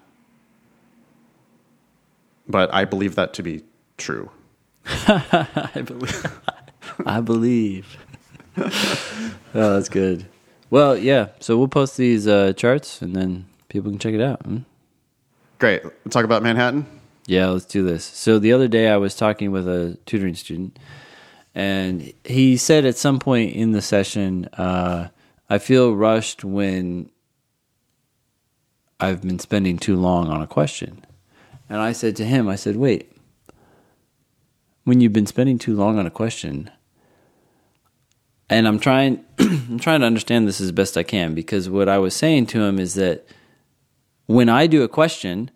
[2.52, 3.64] But I believe that to be
[3.98, 4.30] true.
[4.86, 6.40] I believe.
[7.06, 7.98] I believe.
[8.58, 10.26] oh, that's good.
[10.70, 11.30] Well, yeah.
[11.40, 14.46] So we'll post these uh, charts and then people can check it out.
[14.46, 14.60] Hmm?
[15.60, 15.84] Great.
[15.84, 16.86] Let's talk about Manhattan.
[17.28, 18.04] Yeah, let's do this.
[18.04, 20.78] So the other day I was talking with a tutoring student,
[21.54, 25.10] and he said at some point in the session, uh,
[25.50, 27.12] I feel rushed when
[29.00, 31.06] I've been spending too long on a question.
[31.72, 33.14] And I said to him, I said, wait,
[34.84, 36.70] when you've been spending too long on a question,
[38.50, 41.98] and I'm trying I'm trying to understand this as best I can because what I
[41.98, 43.26] was saying to him is that
[44.26, 45.50] when I do a question,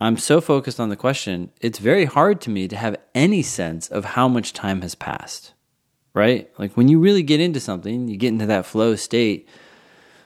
[0.00, 3.88] I'm so focused on the question, it's very hard to me to have any sense
[3.88, 5.52] of how much time has passed.
[6.14, 6.50] Right?
[6.58, 9.46] Like when you really get into something, you get into that flow state,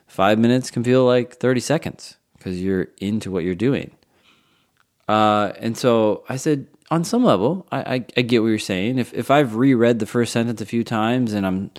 [0.07, 3.96] 5 minutes can feel like 30 seconds because you're into what you're doing.
[5.09, 8.99] Uh, and so I said, on some level, I, I, I get what you're saying.
[8.99, 11.71] If if I've reread the first sentence a few times and I'm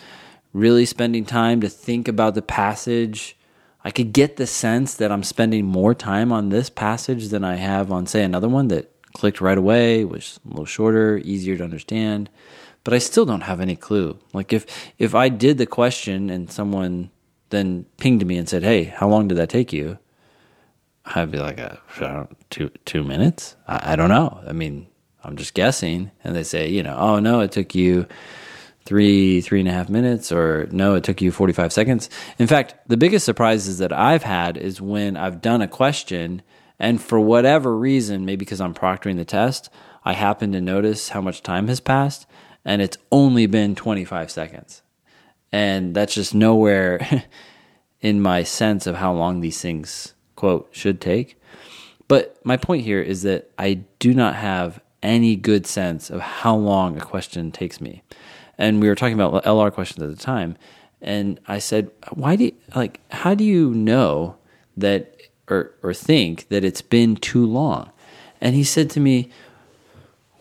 [0.53, 3.38] really spending time to think about the passage,
[3.84, 7.55] I could get the sense that I'm spending more time on this passage than I
[7.55, 11.63] have on, say, another one that clicked right away, was a little shorter, easier to
[11.63, 12.30] understand.
[12.84, 14.17] But I still don't have any clue.
[14.34, 14.65] Like if
[14.97, 17.11] if I did the question and someone
[17.49, 19.99] then pinged me and said, "Hey, how long did that take you?"
[21.16, 21.60] I'd be like,
[22.49, 23.55] two two minutes.
[23.68, 24.41] I, I don't know.
[24.47, 24.88] I mean,
[25.24, 26.12] I'm just guessing.
[26.24, 28.08] And they say, you know, oh no, it took you
[28.86, 32.10] three, three and a half minutes, or no, it took you 45 seconds.
[32.39, 36.41] In fact, the biggest surprises that I've had is when I've done a question
[36.80, 39.70] and for whatever reason, maybe because I'm proctoring the test,
[40.05, 42.28] I happen to notice how much time has passed
[42.64, 44.82] and it's only been 25 seconds.
[45.51, 47.26] And that's just nowhere
[48.01, 51.38] in my sense of how long these things, quote, should take.
[52.07, 56.55] But my point here is that I do not have any good sense of how
[56.55, 58.03] long a question takes me.
[58.57, 60.55] And we were talking about LR questions at the time,
[61.01, 64.38] and I said, "Why do you, like how do you know
[64.75, 65.15] that
[65.47, 67.91] or or think that it's been too long?"
[68.41, 69.29] And he said to me,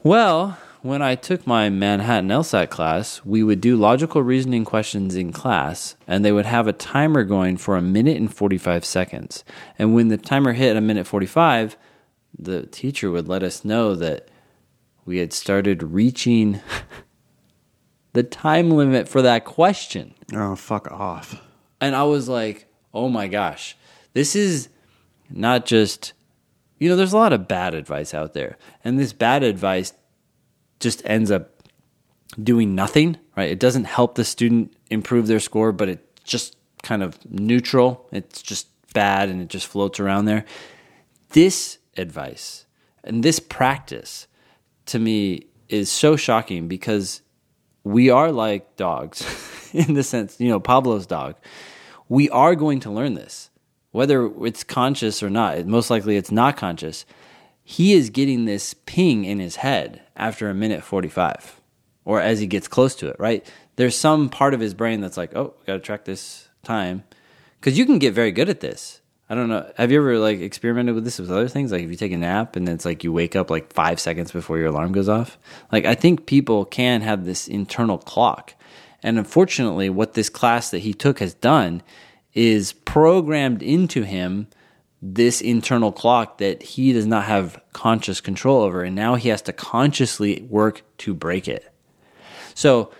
[0.02, 0.56] "Well,
[0.86, 5.96] when I took my Manhattan LSAT class, we would do logical reasoning questions in class,
[6.06, 9.44] and they would have a timer going for a minute and 45 seconds.
[9.78, 11.76] And when the timer hit a minute 45,
[12.38, 14.28] the teacher would let us know that
[15.04, 16.60] we had started reaching
[18.12, 20.14] the time limit for that question.
[20.34, 21.42] Oh, fuck off.
[21.80, 23.76] And I was like, oh my gosh,
[24.12, 24.68] this is
[25.30, 26.12] not just,
[26.78, 28.56] you know, there's a lot of bad advice out there.
[28.84, 29.92] And this bad advice
[30.80, 31.50] just ends up
[32.42, 33.50] doing nothing, right?
[33.50, 38.08] It doesn't help the student improve their score, but it's just kind of neutral.
[38.12, 40.44] It's just bad and it just floats around there.
[41.30, 42.66] This advice
[43.04, 44.26] and this practice
[44.86, 47.22] to me is so shocking because
[47.84, 49.24] we are like dogs
[49.72, 51.36] in the sense, you know, Pavlov's dog.
[52.08, 53.50] We are going to learn this,
[53.90, 55.66] whether it's conscious or not.
[55.66, 57.04] Most likely it's not conscious.
[57.68, 61.60] He is getting this ping in his head after a minute 45
[62.04, 63.44] or as he gets close to it, right?
[63.74, 67.02] There's some part of his brain that's like, oh, got to track this time.
[67.58, 69.00] Because you can get very good at this.
[69.28, 69.68] I don't know.
[69.76, 71.72] Have you ever like experimented with this with other things?
[71.72, 73.98] Like if you take a nap and then it's like you wake up like five
[73.98, 75.36] seconds before your alarm goes off.
[75.72, 78.54] Like I think people can have this internal clock,
[79.02, 81.82] and unfortunately, what this class that he took has done
[82.32, 84.46] is programmed into him
[85.14, 89.42] this internal clock that he does not have conscious control over, and now he has
[89.42, 91.72] to consciously work to break it.
[92.54, 92.90] So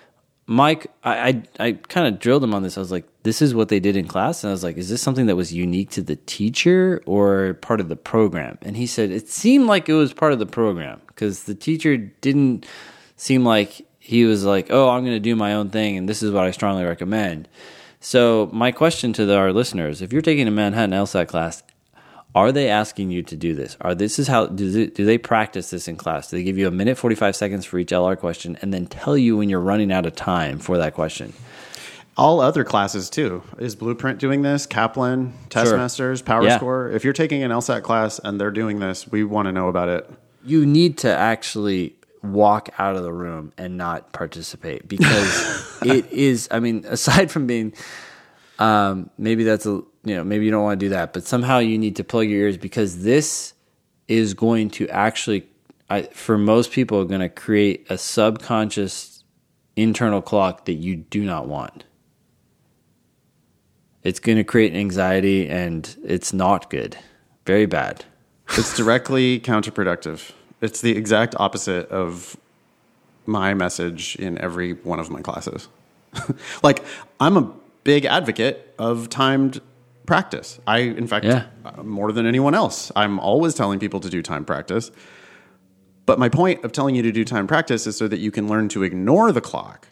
[0.46, 2.76] Mike, I I, I kind of drilled him on this.
[2.76, 4.88] I was like, "This is what they did in class," and I was like, "Is
[4.88, 8.86] this something that was unique to the teacher or part of the program?" And he
[8.86, 12.66] said it seemed like it was part of the program because the teacher didn't
[13.16, 16.22] seem like he was like, "Oh, I'm going to do my own thing, and this
[16.22, 17.48] is what I strongly recommend."
[17.98, 21.64] So, my question to the, our listeners: If you're taking a Manhattan LSAT class
[22.36, 23.78] are they asking you to do this?
[23.80, 26.28] Are this is how do they, do they practice this in class?
[26.28, 28.86] Do they give you a minute forty five seconds for each LR question and then
[28.86, 31.32] tell you when you're running out of time for that question?
[32.18, 33.42] All other classes too.
[33.58, 34.66] Is Blueprint doing this?
[34.66, 36.24] Kaplan, Testmasters, Sure.
[36.24, 36.96] Power Yeah.
[36.96, 39.88] If you're taking an LSAT class and they're doing this, we want to know about
[39.88, 40.10] it.
[40.44, 46.48] You need to actually walk out of the room and not participate because it is.
[46.50, 47.72] I mean, aside from being,
[48.58, 51.58] um, maybe that's a you know maybe you don't want to do that, but somehow
[51.58, 53.54] you need to plug your ears because this
[54.06, 55.46] is going to actually,
[55.90, 59.24] I, for most people, going to create a subconscious
[59.74, 61.84] internal clock that you do not want.
[64.04, 66.96] It's going to create anxiety and it's not good.
[67.44, 68.04] Very bad.
[68.50, 70.30] It's directly counterproductive.
[70.60, 72.36] It's the exact opposite of
[73.26, 75.66] my message in every one of my classes.
[76.62, 76.84] like,
[77.18, 77.52] I'm a
[77.82, 79.60] big advocate of timed
[80.06, 80.58] practice.
[80.66, 81.44] I, in fact, Yeah.
[81.82, 84.90] more than anyone else, I'm always telling people to do time practice.
[86.06, 88.48] But my point of telling you to do time practice is so that you can
[88.48, 89.88] learn to ignore the clock.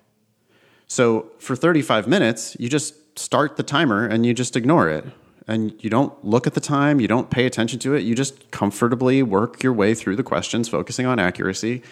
[0.87, 5.05] So for 35 minutes, you just start the timer and you just ignore it.
[5.47, 8.03] And you don't look at the time, you don't pay attention to it.
[8.03, 11.83] You just comfortably work your way through the questions, focusing on accuracy,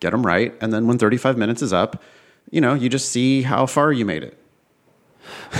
[0.00, 0.54] get them right.
[0.60, 2.00] And then when 35 minutes is up,
[2.50, 4.38] you know, you just see how far you made it.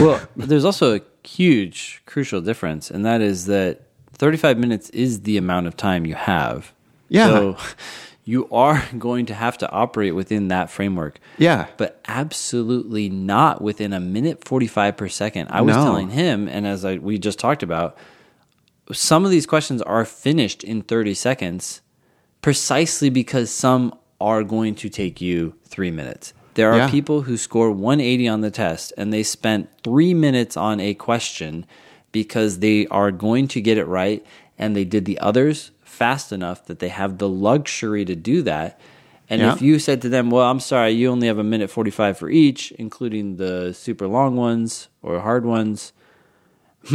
[0.01, 3.83] Well, there's also a huge crucial difference, and that is that
[4.13, 6.73] 35 minutes is the amount of time you have.
[7.09, 7.27] Yeah.
[7.29, 7.57] So
[8.25, 11.19] you are going to have to operate within that framework.
[11.39, 11.67] Yeah.
[11.77, 15.49] But absolutely not within a minute 45 per second.
[15.51, 15.83] I was No.
[15.85, 17.97] telling him, and as I, we just talked about,
[18.93, 21.81] some of these questions are finished in 30 seconds
[22.43, 26.33] precisely because some are going to take you three minutes.
[26.55, 26.91] There are Yeah.
[26.91, 31.65] people who score 180 on the test and they spent three minutes on a question
[32.13, 34.25] because they are going to get it right
[34.59, 38.79] and they did the others fast enough that they have the luxury to do that.
[39.31, 39.55] And Yeah.
[39.55, 42.29] if you said to them, Well, I'm sorry, you only have a minute 45 for
[42.29, 45.93] each, including the super long ones or hard ones,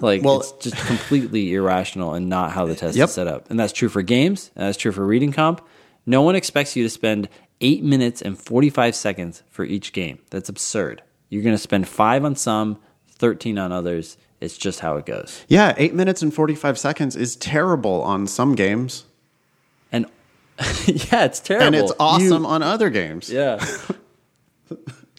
[0.00, 3.08] like Well- it's just completely irrational and not how the test Yep.
[3.08, 3.48] is set up.
[3.50, 5.60] And that's true for games, and that's true for reading comp.
[6.04, 7.28] No one expects you to spend
[7.62, 10.18] eight minutes and 45 seconds for each game.
[10.30, 11.02] That's absurd.
[11.30, 14.18] You're going to spend five on some, 13 on others.
[14.40, 15.44] It's just how it goes.
[15.48, 19.04] Yeah, eight minutes and 45 seconds is terrible on some games,
[19.90, 20.06] And
[20.86, 21.66] yeah, it's terrible.
[21.68, 23.30] and it's You- awesome on other games.
[23.30, 23.64] yeah.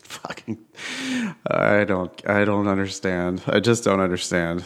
[0.04, 0.60] Fucking,
[1.50, 3.42] I don't, I don't understand.
[3.48, 4.64] I just don't understand.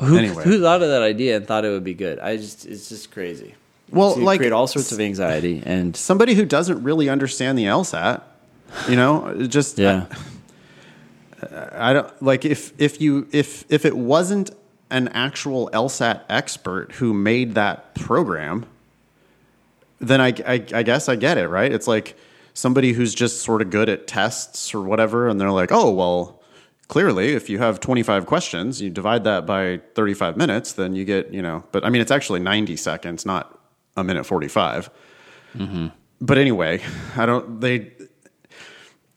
[0.00, 0.42] Who, Anyway.
[0.42, 2.18] who thought of that idea and thought it would be good?
[2.18, 3.54] I just, it's just crazy.
[3.92, 7.64] Well, So like create all sorts of anxiety and somebody who doesn't really understand the
[7.64, 8.22] LSAT,
[8.88, 10.06] you know, just yeah.
[11.72, 14.50] I don't like if if you if if it wasn't
[14.90, 18.66] an actual LSAT expert who made that program,
[20.00, 21.72] then I, I I guess I get it, right?
[21.72, 22.16] It's like
[22.54, 26.40] somebody who's just sort of good at tests or whatever, and they're like, oh well,
[26.88, 31.32] clearly if you have 25 questions, you divide that by 35 minutes, then you get
[31.32, 31.64] you know.
[31.72, 33.58] But I mean, it's actually 90 seconds, not
[33.96, 34.90] a minute 45.
[36.20, 36.82] But anyway,
[37.16, 37.92] I don't they.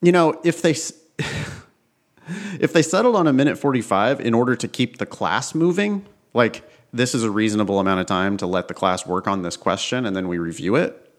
[0.02, 0.76] You know, if they.
[2.60, 6.68] if they settled on a minute 45 in order to keep the class moving, like
[6.92, 10.06] this is a reasonable amount of time to let the class work on this question
[10.06, 11.12] and then we review it,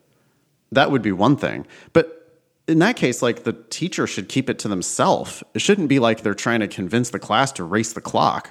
[0.72, 1.66] that would be one thing.
[1.92, 5.44] But in that case, like the teacher should keep it to themselves.
[5.54, 8.50] It shouldn't be like they're trying to convince the class to race the clock.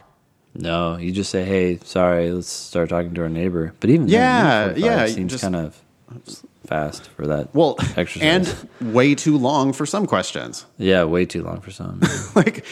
[0.56, 4.68] No, you just say, "Hey, sorry, let's start talking to our neighbor." But even Yeah,
[4.70, 5.82] 45 yeah, seems kind of
[6.66, 7.53] fast for that.
[7.53, 8.22] Well, exercise.
[8.82, 10.66] and way too long for some questions.
[10.78, 11.99] yeah, way too long for some.
[12.36, 12.66] like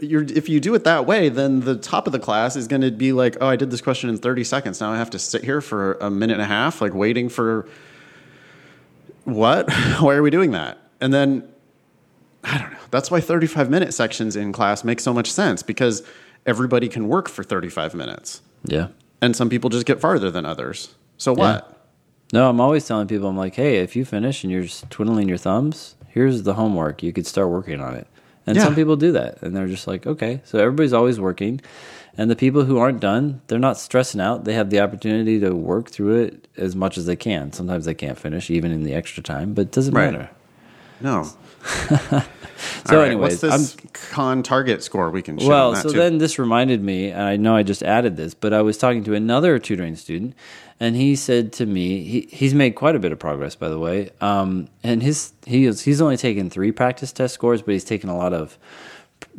[0.00, 2.82] you're, if you do it that way then the top of the class is going
[2.82, 5.18] to be like oh i did this question in 30 seconds now i have to
[5.18, 7.68] sit here for a minute and a half like waiting for
[9.24, 11.48] what why are we doing that and then
[12.44, 16.02] i don't know that's why 35 minute sections in class make so much sense because
[16.46, 18.88] everybody can work for 35 minutes yeah.
[19.20, 21.68] and some people just get farther than others so what
[22.32, 25.28] No, I'm always telling people, I'm like, hey, if you finish and you're just twiddling
[25.28, 27.02] your thumbs, here's the homework.
[27.02, 28.06] You could start working on it.
[28.46, 28.64] And Yeah.
[28.64, 30.40] some people do that, and they're just like, okay.
[30.44, 31.60] So everybody's always working,
[32.16, 34.44] and the people who aren't done, they're not stressing out.
[34.46, 37.52] They have the opportunity to work through it as much as they can.
[37.52, 40.10] Sometimes they can't finish, even in the extra time, but it doesn't Right.
[40.10, 40.30] matter.
[41.02, 41.28] no
[42.86, 45.98] So, right, anyways, what's this I'm Khan target score we can show Well, so too?
[45.98, 49.04] then this reminded me, and I know I just added this, but I was talking
[49.04, 50.34] to another tutoring student,
[50.80, 53.78] and he said to me, he, he's made quite a bit of progress, by the
[53.78, 54.10] way.
[54.20, 58.10] Um, and his he is, he's only taken three practice test scores, but he's taken
[58.10, 58.58] a lot of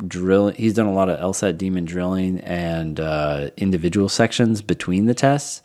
[0.06, 0.54] drilling.
[0.54, 5.62] He's done a lot of LSAT demon drilling and uh, individual sections between the tests,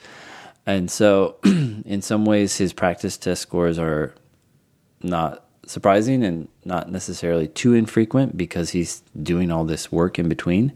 [0.66, 4.14] and so in some ways his practice test scores are
[5.01, 10.74] not surprising and not necessarily too infrequent because he's doing all this work in between.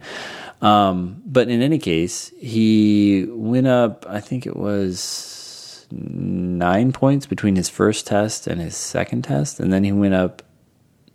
[0.61, 7.55] Um, but in any case, he went up, I think it was nine points between
[7.55, 10.43] his first test and his second test, and then he went up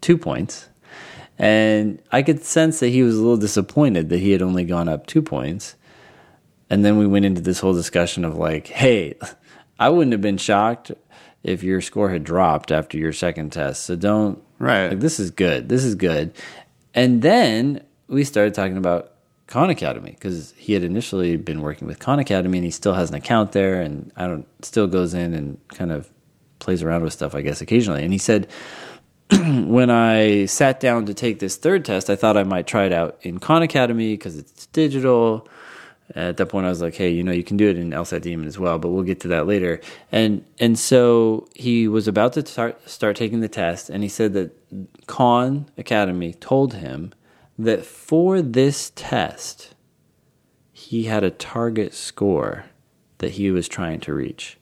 [0.00, 0.68] two points.
[1.38, 4.88] And I could sense that he was a little disappointed that he had only gone
[4.88, 5.76] up two points.
[6.68, 9.14] And then we went into this whole discussion of like, hey,
[9.78, 10.90] I wouldn't have been shocked
[11.42, 13.84] if your score had dropped after your second test.
[13.84, 14.88] So don't, Right.
[14.88, 15.68] Like, this is good.
[15.68, 16.32] This is good.
[16.94, 19.12] And then we started talking about
[19.46, 23.08] Khan Academy because he had initially been working with Khan Academy and he still has
[23.08, 26.10] an account there and I don't, still goes in and kind of
[26.58, 28.02] plays around with stuff, I guess, occasionally.
[28.02, 28.48] And he said,
[29.30, 32.92] when I sat down to take this third test, I thought I might try it
[32.92, 35.46] out in Khan Academy because it's digital.
[36.14, 38.22] At that point, I was like, "Hey, you know, you can do it in LSAT
[38.22, 39.80] Demon as well, but we'll get to that later."
[40.10, 44.32] And and so he was about to start start taking the test, and he said
[44.32, 47.12] that Khan Academy told him
[47.58, 49.74] that for this test,
[50.72, 52.66] he had a target score
[53.18, 54.56] that he was trying to reach.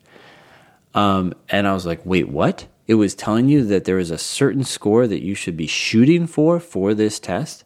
[0.94, 2.66] Um, and I was like, wait, what?
[2.86, 6.26] It was telling you that there was a certain score that you should be shooting
[6.26, 7.64] for for this test?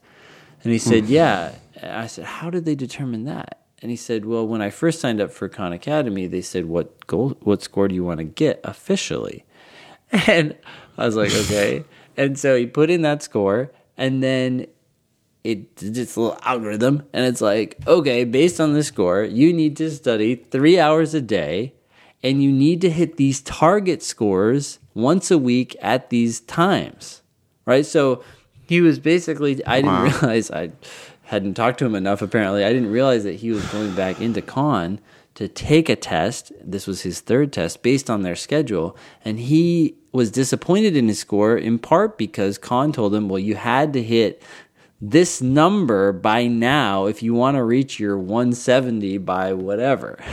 [0.64, 1.55] And he said, yeah.
[1.81, 3.61] I said, how did they determine that?
[3.83, 7.07] And he said, well, when I first signed up for Khan Academy, they said, what
[7.07, 9.45] goal, what score do you want to get officially?
[10.26, 10.57] And
[10.99, 11.85] I was like, okay.
[12.16, 14.66] and so he put in that score, and then
[15.45, 19.76] it did its little algorithm, and it's like, okay, based on this score, you need
[19.78, 21.72] to study three hours a day,
[22.22, 27.22] and you need to hit these target scores once a week at these times,
[27.64, 27.87] right?
[27.87, 28.22] So
[28.66, 30.05] he was basically, I didn't Wow.
[30.20, 30.72] realize I
[31.31, 32.22] hadn't talked to him enough.
[32.22, 34.99] Apparently, I didn't realize that he was going back into Khan
[35.37, 36.51] to take a test.
[36.61, 41.20] This was his third test based on their schedule, and he was disappointed in his
[41.20, 44.43] score in part because Khan told him, "Well, you had to hit."
[45.01, 50.18] This number by now, if you want to reach your 170 by whatever.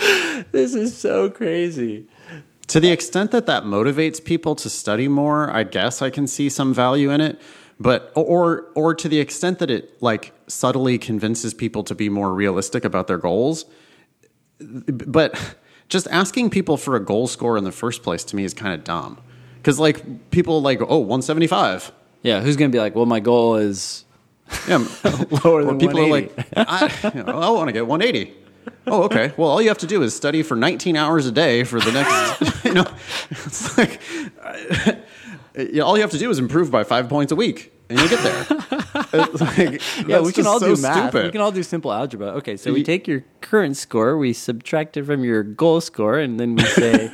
[0.52, 2.06] This is so crazy.
[2.70, 6.48] To the extent that that motivates people to study more, I guess I can see
[6.48, 7.40] some value in it.
[7.80, 12.32] But or or to the extent that it like subtly convinces people to be more
[12.32, 13.64] realistic about their goals.
[14.60, 15.56] But
[15.88, 18.72] just asking people for a goal score in the first place to me is kind
[18.72, 19.18] of dumb.
[19.64, 21.90] Cuz like people like, "Oh, 175."
[22.22, 24.04] Yeah, who's going to be like, well, my goal is
[24.68, 24.86] Yeah,
[25.44, 28.34] lower than people are like, I, you know, I want to get 180.
[28.86, 29.32] Oh, okay.
[29.36, 31.92] Well, all you have to do is study for 19 hours a day for the
[31.92, 32.64] next.
[32.64, 32.86] you know,
[33.30, 34.00] it's like
[34.42, 34.92] uh,
[35.56, 38.00] you know, all you have to do is improve by five points a week, and
[38.00, 38.46] you get there.
[39.12, 41.10] It's like, yeah, we can all so do math.
[41.10, 41.26] Stupid.
[41.26, 42.28] We can all do simple algebra.
[42.38, 46.38] Okay, so we take your current score, we subtract it from your goal score, and
[46.40, 47.10] then we say,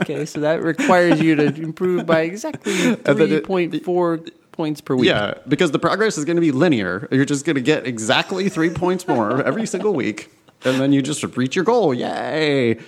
[0.00, 5.06] okay, so that requires you to improve by exactly then it- 3.4 points per week.
[5.08, 7.06] yeah, because the progress is going to be linear.
[7.12, 10.30] You're just going to get exactly three points more every single week,
[10.64, 11.92] and then you just reach your goal.
[11.94, 12.78] Yay!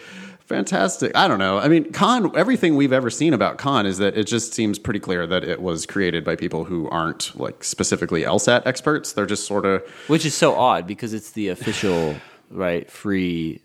[0.47, 1.13] Fantastic.
[1.15, 1.59] I don't know.
[1.59, 2.37] I mean, Khan.
[2.37, 5.63] Everything we've ever seen about Khan is that it just seems pretty clear that it
[5.63, 9.13] was created by people who aren't like specifically LSAT experts.
[9.13, 12.17] They're just sort of Which is so odd because it's the official,
[12.51, 13.61] right, free,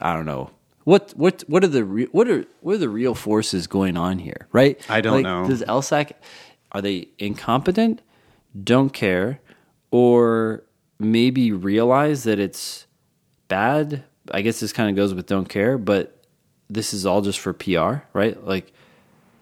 [0.00, 0.50] I don't know.
[0.84, 4.20] What what what are the re- what are what are the real forces going on
[4.20, 4.80] here, right?
[4.88, 5.48] I don't Like, know.
[5.48, 6.12] Does LSAC
[6.70, 8.02] are they incompetent,
[8.62, 9.40] don't care,
[9.90, 10.62] or
[11.00, 12.86] maybe realize that it's
[13.50, 14.04] bad?
[14.30, 16.16] I guess this kind of goes with don't care, but
[16.70, 18.42] this is all just for PR, right?
[18.42, 18.72] Like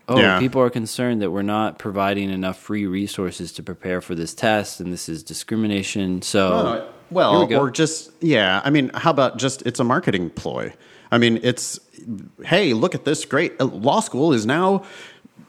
[0.09, 0.41] oh, Yeah.
[0.41, 4.81] people are concerned that we're not providing enough free resources to prepare for this test
[4.81, 6.23] and this is discrimination.
[6.23, 8.61] So well, we or just yeah.
[8.65, 10.73] I mean, how about just it's a marketing ploy?
[11.11, 11.79] I mean, it's
[12.45, 14.85] hey, look at this great uh, law school is now.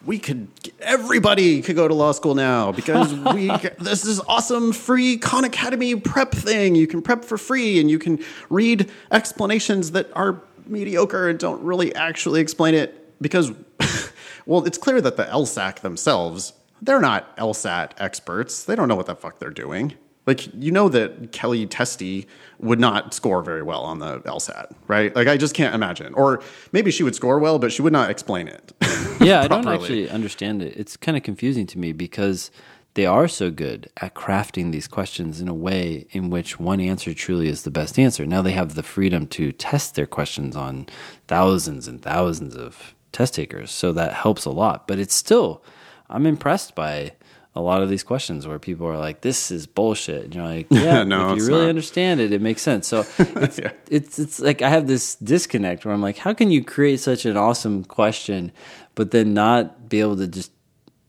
[0.05, 0.47] We could
[0.79, 3.47] everybody could go to law school now because we
[3.79, 6.75] this is awesome free Khan Academy prep thing.
[6.75, 11.61] You can prep for free and you can read explanations that are mediocre and don't
[11.63, 13.51] really actually explain it because
[14.45, 18.63] well, it's clear that the LSAC themselves they're not LSAT experts.
[18.63, 19.95] They don't know what the fuck they're doing.
[20.29, 22.27] Like you know that Kellye Testy
[22.59, 25.15] would not score very well on the LSAT, right?
[25.15, 26.13] Like I just can't imagine.
[26.13, 28.71] Or maybe she would score well, but she would not explain it.
[29.19, 30.77] yeah, I don't actually understand it.
[30.77, 32.51] It's kind of confusing to me because
[32.93, 37.11] they are so good at crafting these questions in a way in which one answer
[37.15, 38.23] truly is the best answer.
[38.23, 40.85] Now they have the freedom to test their questions on
[41.27, 44.87] thousands and thousands of test takers, so that helps a lot.
[44.87, 45.63] But it's still,
[46.07, 47.13] I'm impressed by
[47.55, 50.67] a lot of these questions where people are like, "This is bullshit," and you're like,
[50.71, 51.69] "Yeah, No, if you really not.
[51.69, 53.71] understand it, it makes sense." So it's, Yeah.
[53.89, 57.25] it's it's like I have this disconnect where I'm like, how can you create such
[57.25, 58.51] an awesome question,
[58.95, 60.51] but then not be able to just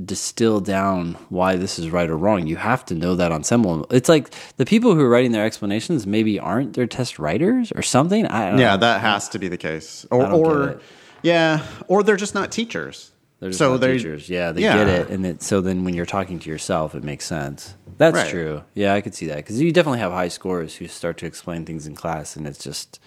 [0.02, 2.46] distill down why this is right or wrong?
[2.46, 3.86] You have to know that on some level.
[3.90, 7.82] It's like the people who are writing their explanations maybe aren't their test writers or
[7.82, 8.26] something.
[8.26, 8.76] I don't yeah, know.
[8.78, 10.06] that has to be the case.
[10.10, 10.80] Or, or
[11.22, 13.12] yeah, or they're just not teachers.
[13.40, 14.28] They're just so they're teachers.
[14.28, 14.76] Yeah, they yeah.
[14.76, 17.74] get it, and it, so then when you're talking to yourself, it makes sense.
[17.96, 18.30] That's Right.
[18.30, 18.62] true.
[18.74, 21.64] Yeah, I could see that because you definitely have high scores who start to explain
[21.64, 23.00] things in class, and it's just,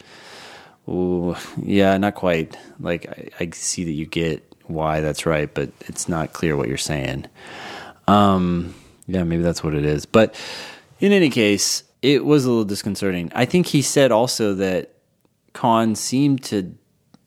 [0.90, 2.58] ooh, yeah, not quite.
[2.80, 6.68] Like I, I see that you get why that's right, but it's not clear what
[6.68, 7.28] you're saying.
[8.08, 8.74] Um,
[9.08, 10.06] yeah, maybe that's what it is.
[10.06, 10.34] But
[11.00, 13.32] in any case, it was a little disconcerting.
[13.36, 14.94] I think he said also that
[15.54, 16.76] Khan seemed to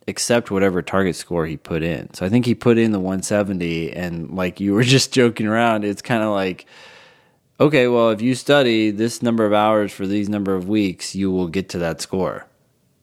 [0.08, 2.12] accept whatever target score he put in.
[2.14, 5.84] So I think he put in the 170 and like you were just joking around,
[5.84, 6.66] it's kind of like
[7.58, 11.30] okay, well, if you study this number of hours for these number of weeks, you
[11.30, 12.46] will get to that score.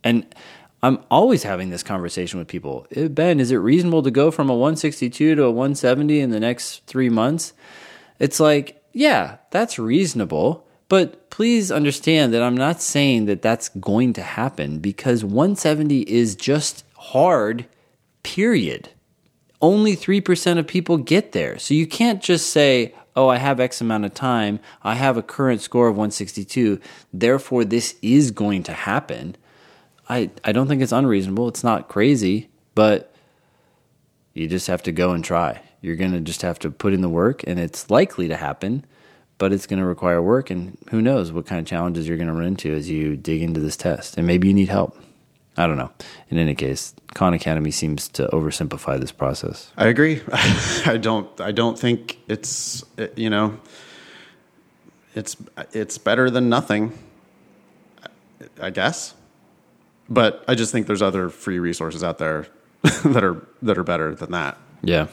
[0.04, 0.26] And
[0.82, 2.86] I'm always having this conversation with people.
[2.92, 6.40] Eh, Ben, is it reasonable to go from a 162 to a 170 in the
[6.40, 7.54] next 3 months?
[8.20, 14.14] It's like, yeah, that's reasonable, but please understand that I'm not saying that that's going
[14.14, 17.66] to happen because 170 is just hard,
[18.24, 18.90] period.
[19.62, 21.60] Only 3% of people get there.
[21.60, 25.22] So you can't just say, oh, I have X amount of time, I have a
[25.22, 26.80] current score of 162,
[27.14, 29.36] therefore this is going to happen.
[30.10, 31.48] I, I don't think it's unreasonable.
[31.48, 33.14] It's not crazy, but
[34.34, 35.62] you just have to go and try.
[35.82, 38.86] You're going to just have to put in the work, and it's likely to happen,
[39.38, 40.50] but it's going to require work.
[40.50, 43.42] And who knows what kind of challenges you're going to run into as you dig
[43.42, 44.18] into this test.
[44.18, 44.98] And maybe you need help.
[45.56, 45.92] I don't know.
[46.30, 49.72] In any case, Khan Academy seems to oversimplify this process.
[49.78, 50.22] I agree.
[50.86, 51.30] I don't.
[51.40, 52.84] I don't think it's
[53.16, 53.60] you know.
[55.16, 55.38] It's
[55.74, 56.98] it's better than nothing.
[58.62, 59.14] I guess,
[60.10, 62.48] but I just think there's other free resources out there
[62.82, 64.58] that are that are better than that.
[64.82, 65.08] Yeah.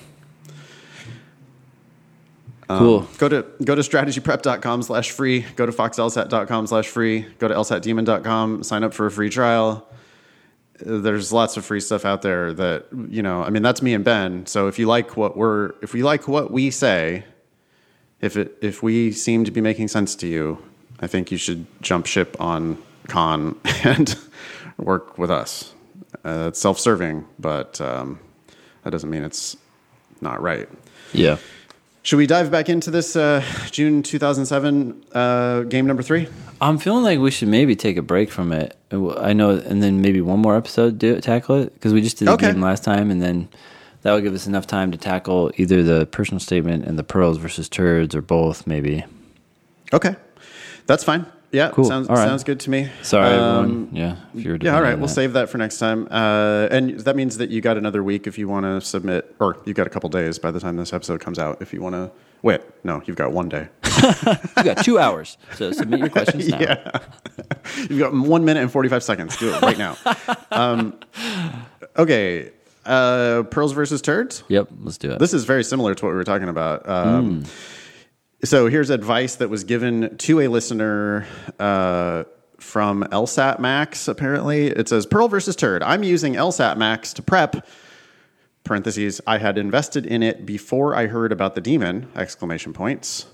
[2.69, 3.09] Um, Cool.
[3.19, 5.45] Go to go to strategyprep.com slash free.
[5.57, 7.27] Go to foxlsat.com slash free.
[7.39, 8.63] Go to lsatdemon.com.
[8.63, 9.87] Sign up for a free trial.
[10.81, 13.43] There's lots of free stuff out there that you know.
[13.43, 14.47] I mean, that's me and Ben.
[14.47, 17.25] So if you like what we're, if we like what we say,
[18.21, 20.63] if it if we seem to be making sense to you,
[21.01, 22.79] I think you should jump ship on
[23.09, 24.17] Khan and
[24.79, 25.75] work with us.
[26.25, 28.19] Uh, it's self-serving, but um,
[28.83, 29.57] that doesn't mean it's
[30.21, 30.69] not right.
[31.13, 31.39] Yeah.
[32.03, 36.29] Should we dive back into this uh, June 2007 uh, game number three?
[36.61, 38.77] I'm feeling like we should maybe take a break from it.
[38.91, 42.17] I know, and then maybe one more episode do it, tackle it because we just
[42.19, 42.53] did the Okay.
[42.53, 43.49] game last time, and then
[44.03, 47.37] that will give us enough time to tackle either the personal statement and the pearls
[47.37, 49.05] versus turds, or both, maybe.
[49.93, 50.17] Okay,
[50.87, 51.27] that's fine.
[51.53, 51.85] Yeah, Cool.
[51.85, 52.17] sounds right.
[52.19, 52.89] sounds good to me.
[53.03, 53.89] Sorry, Um, everyone.
[53.93, 54.97] Yeah, if you're Yeah, all right.
[54.97, 55.15] We'll that.
[55.15, 56.07] save that for next time.
[56.11, 59.57] Uh, and that means that you got another week if you want to submit, or
[59.65, 61.61] you got a couple days by the time this episode comes out.
[61.61, 62.11] If you want to
[62.43, 63.69] wait, no, you've got one day.
[64.03, 66.61] you've got two hours, so submit your questions now.
[66.61, 66.99] yeah,
[67.89, 69.37] you've got one minute and forty five seconds.
[69.37, 69.97] Do it right now.
[70.53, 70.95] um,
[71.99, 72.53] okay,
[72.87, 74.45] uh, pearls versus turds.
[74.49, 75.19] Yep, let's do it.
[75.19, 76.89] This is very similar to what we were talking about.
[76.89, 77.45] Um,
[78.43, 81.27] So here's advice that was given to a listener
[81.59, 82.25] uh,
[82.59, 84.09] from LSAT Max.
[84.09, 85.83] Apparently, it says Pearl versus Turd.
[85.83, 87.67] I'm using LSAT Max to prep.
[88.65, 89.21] Parentheses.
[89.27, 92.11] I had invested in it before I heard about the demon!
[92.17, 93.27] Exclamation points.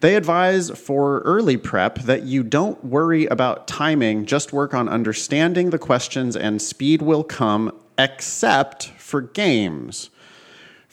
[0.00, 5.70] They advise for early prep that you don't worry about timing, just work on understanding
[5.70, 10.08] the questions and speed will come, except for games.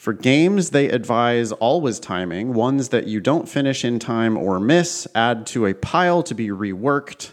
[0.00, 2.54] For games, they advise always timing.
[2.54, 6.48] Ones that you don't finish in time or miss, add to a pile to be
[6.48, 7.32] reworked.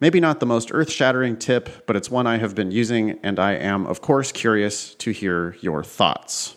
[0.00, 3.38] Maybe not the most earth shattering tip, but it's one I have been using, and
[3.38, 6.56] I am, of course, curious to hear your thoughts.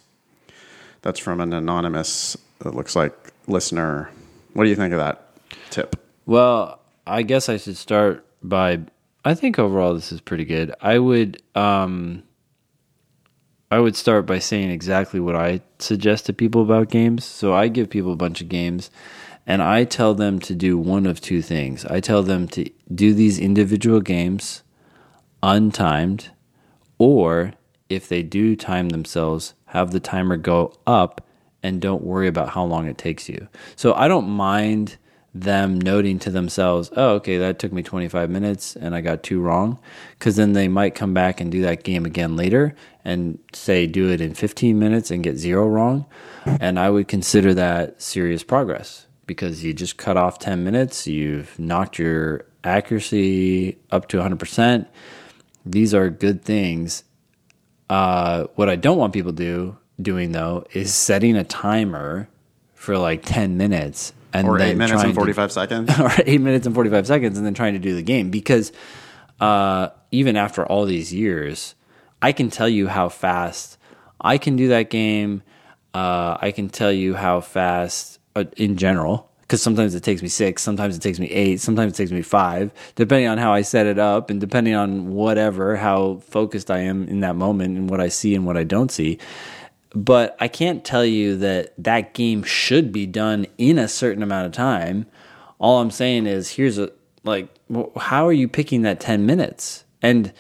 [1.04, 2.36] That's from an anonymous,
[2.66, 3.14] it looks like,
[3.46, 4.10] listener.
[4.54, 5.32] What do you think of that
[5.70, 5.96] tip?
[6.26, 8.80] Well, I guess I should start by.
[9.24, 10.74] I think overall this is pretty good.
[10.82, 12.24] I would, um,
[13.72, 17.24] I would start by saying exactly what I suggest to people about games.
[17.24, 18.92] So I give people a bunch of games,
[19.48, 21.86] and I tell them to do one of two things.
[21.86, 24.64] I tell them to do these individual games
[25.42, 26.30] untimed,
[26.98, 27.54] or
[27.88, 31.26] if they do time themselves, have the timer go up
[31.64, 33.48] and don't worry about how long it takes you.
[33.78, 34.98] So I don't mind
[35.34, 39.40] them noting to themselves, oh, okay, that took me 25 minutes and I got two
[39.40, 39.80] wrong.
[40.18, 42.76] Because then they might come back and do that game again later
[43.06, 46.06] and say, do it in 15 minutes and get zero wrong.
[46.46, 51.58] And I would consider that serious progress because you just cut off 10 minutes, you've
[51.58, 54.86] knocked your accuracy up to 100%.
[55.66, 57.04] These are good things.
[57.90, 62.28] Uh, what I don't want people do doing though is setting a timer
[62.74, 66.00] for like 10 minutes and Or eight minutes and 45 seconds?
[66.00, 68.30] or eight minutes and 45 seconds and then trying to do the game.
[68.30, 68.72] Because
[69.42, 71.76] uh, even after all these years
[72.22, 73.78] i can tell you how fast
[74.22, 75.42] i can do that game.
[75.94, 80.30] Uh, i can tell you how fast uh, in general because sometimes it takes me
[80.30, 83.62] six sometimes it takes me eight sometimes it takes me five depending on how i
[83.62, 87.90] set it up and depending on whatever how focused i am in that moment and
[87.90, 89.18] what i see and what i don't see
[89.94, 94.48] but I can't tell you that that game should be done in a certain amount
[94.48, 95.06] of time.
[95.60, 96.92] All I'm saying is, here's a
[97.24, 97.50] like,
[97.98, 99.84] how are you picking that 10 minutes?
[100.02, 100.34] And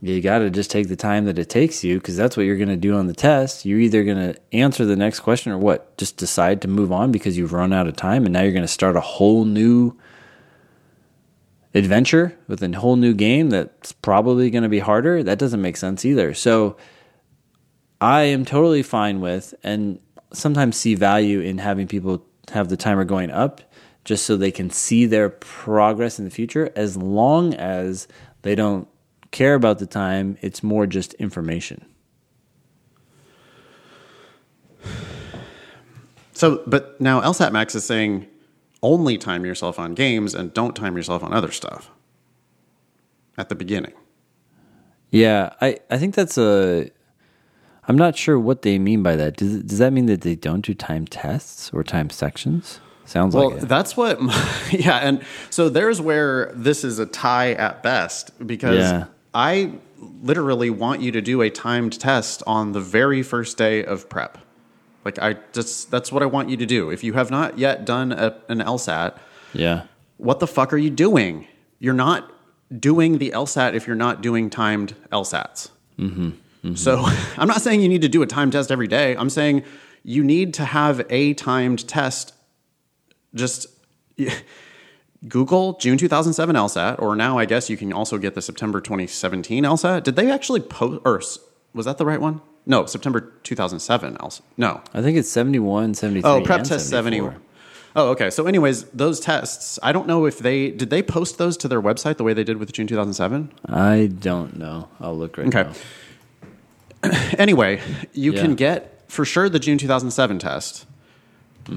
[0.00, 2.58] you got to just take the time that it takes you because that's what you're
[2.58, 3.64] going to do on the test.
[3.64, 5.96] You're either going to answer the next question or what?
[5.96, 8.62] Just decide to move on because you've run out of time and now you're going
[8.62, 9.96] to start a whole new
[11.74, 15.22] adventure with a whole new game that's probably going to be harder.
[15.22, 16.34] That doesn't make sense either.
[16.34, 16.76] So,
[18.04, 19.98] I am totally fine with and
[20.30, 23.62] sometimes see value in having people have the timer going up
[24.04, 28.06] just so they can see their progress in the future as long as
[28.42, 28.86] they don't
[29.30, 31.86] care about the time it's more just information
[36.36, 38.26] So, but now LSAT Max is saying
[38.82, 41.90] only time yourself on games and don't time yourself on other stuff
[43.38, 43.94] at the beginning.
[45.10, 46.90] yeah i, I think that's a
[47.88, 49.36] I'm not sure what they mean by that.
[49.36, 52.80] Does does that mean that they don't do time tests or time sections?
[53.06, 53.68] Sounds Well, like it.
[53.68, 54.18] that's what,
[54.72, 54.96] yeah.
[54.96, 59.04] And so there's where this is a tie at best because Yeah.
[59.34, 59.72] I
[60.22, 64.38] literally want you to do a timed test on the very first day of prep.
[65.04, 66.88] Like, I just, that's what I want you to do.
[66.88, 69.18] If you have not yet done a, an LSAT,
[69.52, 69.82] yeah.
[70.16, 71.46] what the fuck are you doing?
[71.78, 72.32] You're not
[72.74, 75.68] doing the LSAT if you're not doing timed LSATs.
[75.98, 76.30] Mm-hmm.
[76.74, 77.04] So
[77.36, 79.16] I'm not saying you need to do a time test every day.
[79.16, 79.64] I'm saying
[80.02, 82.32] you need to have a timed test.
[83.34, 83.66] Just
[85.28, 89.64] Google June 2007 LSAT, or now I guess you can also get the September 2017
[89.64, 90.02] LSAT.
[90.02, 91.20] Did they actually post, or
[91.72, 92.40] was that the right one?
[92.66, 94.40] No, September 2007 LSAT.
[94.56, 94.82] No.
[94.92, 96.30] I think it's 71, 73.
[96.30, 97.30] Oh, prep test 74.
[97.30, 97.44] 70.
[97.96, 98.28] Oh, okay.
[98.30, 101.80] So, anyways, those tests, I don't know if they did they post those to their
[101.80, 103.52] website the way they did with June 2007.
[103.66, 104.88] I don't know.
[105.00, 105.62] I'll look right Okay.
[105.62, 105.72] now.
[107.38, 107.80] Anyway,
[108.12, 108.42] you Yeah.
[108.42, 110.86] can get for sure the June 2007 test.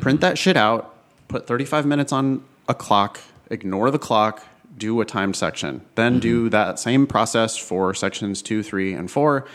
[0.02, 0.96] Print that shit out,
[1.28, 3.20] put 35 minutes on a clock,
[3.50, 4.44] ignore the clock,
[4.78, 5.82] do a timed section.
[5.96, 6.50] Then do mm-hmm.
[6.50, 9.46] that same process for sections 2, 3, and 4.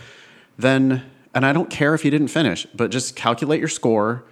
[0.58, 1.04] Then
[1.34, 4.24] and I don't care if you didn't finish, but just calculate your score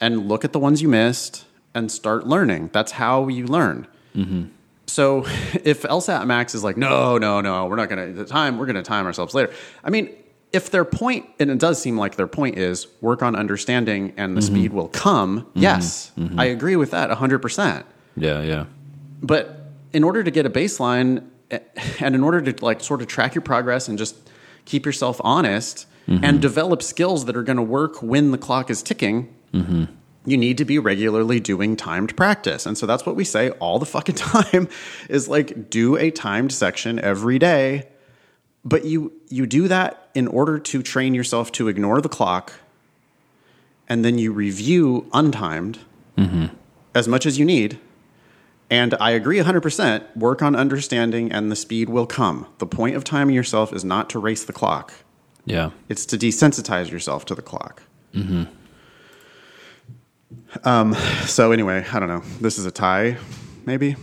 [0.00, 1.44] and look at the ones you missed
[1.74, 2.70] and start learning.
[2.72, 3.86] That's how you learn.
[4.16, 4.46] Mm-hmm.
[4.86, 5.18] So
[5.64, 8.58] if LSAT Max is like, no, no, no, we're not going to the time.
[8.58, 9.52] We're going to time ourselves later.
[9.84, 10.10] I mean,
[10.54, 14.36] if their point, and it does seem like their point is work on understanding and
[14.36, 14.76] the speed mm-hmm.
[14.76, 15.40] will come.
[15.40, 15.58] Mm-hmm.
[15.58, 16.38] Yes, mm-hmm.
[16.38, 17.84] I agree with that hundred percent.
[18.16, 18.66] Yeah, yeah.
[19.22, 21.58] But in order to get a baseline, eh,
[22.00, 24.16] and in order to like sort of track your progress and just
[24.64, 28.82] keep yourself honest and develop skills that are going to work when the clock is
[28.82, 29.34] ticking,
[30.26, 32.66] you need to be regularly doing timed practice.
[32.66, 34.68] And so that's what we say all the fucking time
[35.08, 37.88] is like do a timed section every day.
[38.64, 42.54] But you you do that in order to train yourself to ignore the clock
[43.88, 45.78] and then you review untimed
[46.94, 47.78] as much as you need.
[48.70, 50.16] And I agree 100%.
[50.16, 52.46] Work on understanding and the speed will come.
[52.58, 54.94] The point of timing yourself is not to race the clock.
[55.44, 55.70] Yeah.
[55.88, 57.82] It's to desensitize yourself to the clock.
[58.14, 58.44] Hmm.
[60.64, 60.94] Um,
[61.26, 62.22] so anyway, I don't know.
[62.40, 63.18] This is a tie,
[63.66, 63.96] maybe.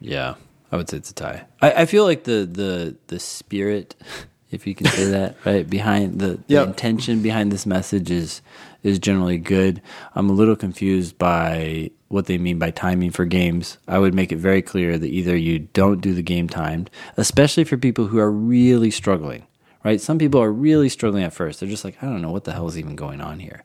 [0.00, 0.34] Yeah.
[0.72, 1.44] I would say it's a tie.
[1.60, 3.94] I, I feel like the, the the spirit,
[4.50, 6.66] if you can say that, right, behind the, the Yep.
[6.68, 8.42] intention behind this message is
[8.82, 9.80] is generally good.
[10.14, 13.78] I'm a little confused by what they mean by timing for games.
[13.86, 17.64] I would make it very clear that either you don't do the game timed, especially
[17.64, 19.46] for people who are really struggling,
[19.84, 20.00] right?
[20.00, 21.60] Some people are really struggling at first.
[21.60, 23.62] They're just like, I don't know what the hell is even going on here.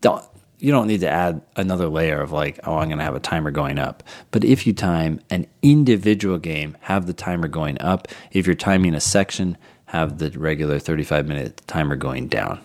[0.00, 0.24] Don't
[0.58, 3.20] you don't need to add another layer of like, oh, I'm going to have a
[3.20, 4.02] timer going up.
[4.30, 8.08] But if you time an individual game, have the timer going up.
[8.32, 12.60] If you're timing a section, have the regular 35 minute timer going down.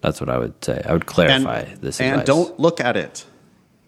[0.00, 0.82] That's what I would say.
[0.84, 2.00] I would And, clarify this.
[2.00, 2.26] and advice.
[2.26, 3.24] don't look at it.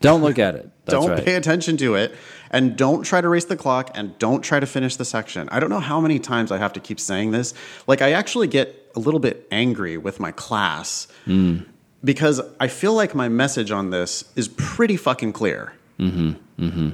[0.01, 0.71] don't look at it.
[0.85, 1.25] That's don't right.
[1.25, 2.15] pay attention to it.
[2.51, 5.49] And don't try to race the clock and don't try to finish the section.
[5.51, 7.53] I don't know how many times I have to keep saying this.
[7.89, 11.61] Like, I actually get a little bit angry with my class hmm.
[12.05, 15.73] Because I feel like my message on this is pretty fucking clear.
[15.99, 16.33] Mm-hmm,
[16.63, 16.91] mm-hmm.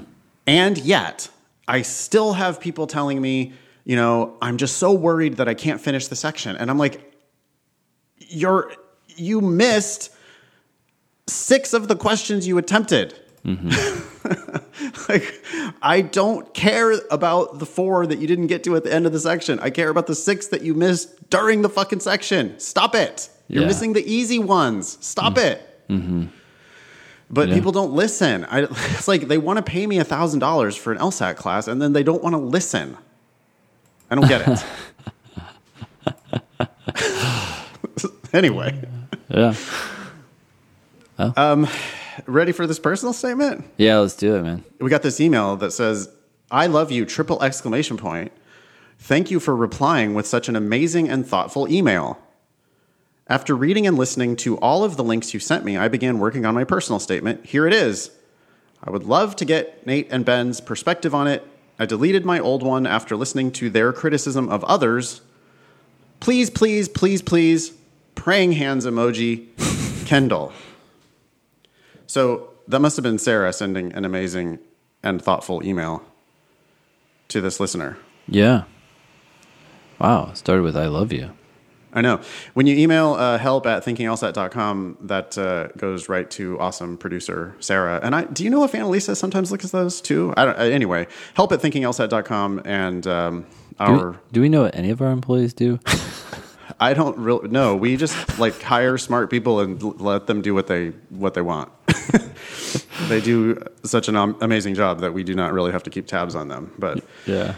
[0.47, 1.29] And yet,
[1.67, 3.53] I still have people telling me,
[3.85, 6.57] you know, I'm just so worried that I can't finish the section.
[6.57, 7.13] And I'm like,
[8.19, 8.73] you're,
[9.09, 10.11] you missed
[11.27, 13.19] six of the questions you attempted.
[13.45, 15.03] Mm-hmm.
[15.09, 15.45] like,
[15.83, 19.13] I don't care about the four that you didn't get to at the end of
[19.13, 19.59] the section.
[19.61, 22.59] I care about the six that you missed during the fucking section.
[22.61, 23.29] Stop it.
[23.51, 23.68] You're Yeah.
[23.68, 24.96] missing the easy ones.
[25.01, 25.61] Stop it.
[27.32, 27.55] But Yeah.
[27.55, 28.44] people don't listen.
[28.44, 31.92] I, it's like they want to pay me $1,000 for an LSAT class and then
[31.92, 32.96] they don't want to listen.
[34.11, 34.64] I don't get it.
[38.32, 38.80] anyway,
[39.28, 39.55] yeah.
[41.18, 41.68] Um,
[42.26, 43.64] ready for this personal statement?
[43.76, 44.64] Yeah, let's do it, man.
[44.80, 46.09] we got this email that says,
[46.51, 48.32] I love you, triple exclamation point.
[48.98, 52.18] Thank you for replying with such an amazing and thoughtful email.
[53.31, 56.45] After reading and listening to all of the links you sent me, I began working
[56.45, 57.47] on my personal statement.
[57.47, 58.11] Here it is.
[58.83, 61.47] I would love to get Nate and Ben's perspective on it.
[61.78, 65.20] I deleted my old one after listening to their criticism of others.
[66.18, 67.72] Please, please, please, please,
[68.16, 69.47] praying hands emoji,
[70.07, 70.53] Kendall.
[72.09, 74.59] So that must have been Sarah sending an amazing
[75.05, 76.03] and thoughtful email
[77.28, 77.97] to this listener.
[78.26, 78.64] Yeah.
[80.01, 80.33] Wow.
[80.35, 81.31] Started with I love you.
[81.93, 82.20] I know.
[82.55, 87.99] When you email uh, help at thinkinglsat.com, that uh, goes right to awesome producer Sarah.
[88.03, 90.32] And I, do you know if Annalisa sometimes looks at those too?
[90.36, 93.47] I don't, uh, anyway, help at thinkinglsat.com and um,
[93.84, 94.20] Do we, our.
[94.32, 95.80] do we know what any of our employees do?
[96.82, 97.76] I don't really no.
[97.76, 101.43] We just like hire smart people and l- let them do what they what they
[101.43, 101.70] want.
[103.09, 106.07] they do such an am- amazing job that we do not really have to keep
[106.07, 106.72] tabs on them.
[106.78, 107.55] But Yeah.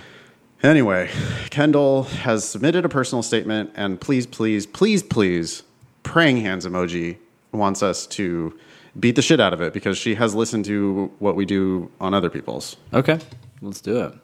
[0.70, 1.10] Anyway,
[1.50, 5.62] Kendall has submitted a personal statement, and please, please, please, please,
[6.02, 7.16] praying hands emoji
[7.52, 8.58] wants us to
[8.98, 12.14] beat the shit out of it because she has listened to what we do on
[12.14, 12.76] other people's.
[12.92, 13.18] Okay.
[13.60, 14.14] Let's do it.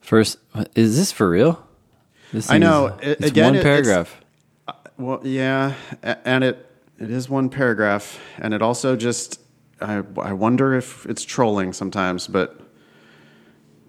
[0.00, 0.38] First,
[0.74, 1.64] is this for real?
[2.32, 2.86] This I know.
[3.00, 4.20] is- It- it's again, one paragraph.
[4.66, 6.66] Uh, well, yeah, and it
[6.98, 9.40] it is one paragraph, and it also just
[9.80, 12.60] I I wonder if it's trolling sometimes, but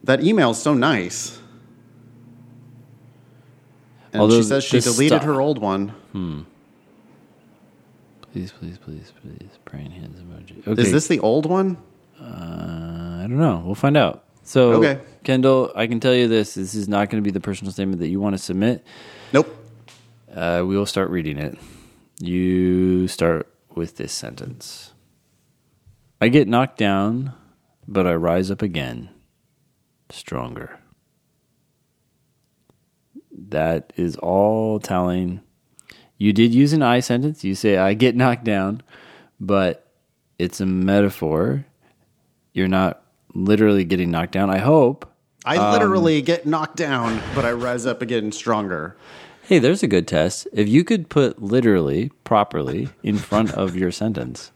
[0.04, 1.40] that email is so nice.
[4.14, 5.92] And Although she says she this deleted stu- her old one.
[8.32, 9.50] Please, please, please, please.
[9.66, 10.66] Praying hands emoji.
[10.68, 10.82] Okay.
[10.82, 11.78] Is this the old one?
[12.20, 13.62] Uh, I don't know.
[13.66, 14.24] We'll find out.
[14.44, 15.00] So, Okay.
[15.24, 18.00] Kendall, I can tell you this: this is not going to be the personal statement
[18.00, 18.84] that you want to submit.
[19.34, 19.48] Nope.
[20.34, 21.58] Uh, we will start reading it.
[22.20, 24.94] You start with this sentence.
[26.22, 27.34] I get knocked down,
[27.88, 29.10] but I rise up again,
[30.10, 30.80] stronger.
[33.50, 35.42] That is all telling.
[36.18, 37.44] You did use an I sentence.
[37.44, 38.82] You say, I get knocked down,
[39.40, 39.88] but
[40.40, 41.66] it's a metaphor.
[42.54, 43.02] You're not
[43.34, 44.50] literally getting knocked down.
[44.50, 45.10] I hope.
[45.46, 48.96] I Um, literally get knocked down, but I rise up again stronger.
[49.46, 50.48] Hey, there's a good test.
[50.54, 54.52] If you could put literally properly in front of your sentence,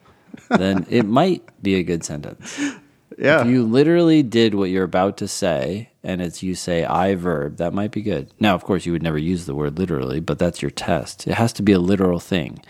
[0.50, 2.58] then it might be a good sentence.
[3.18, 3.42] Yeah.
[3.42, 7.58] If you literally did what you're about to say and it's you say I verb,
[7.58, 8.32] that might be good.
[8.40, 11.28] Now, of course, you would never use the word literally, but that's your test.
[11.28, 12.64] It has to be a literal thing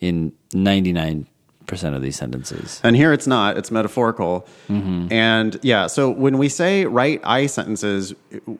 [0.00, 1.26] in 99%
[1.68, 2.80] of these sentences.
[2.84, 4.46] And here it's not, it's metaphorical.
[5.10, 8.14] And yeah, so when we say write I sentences,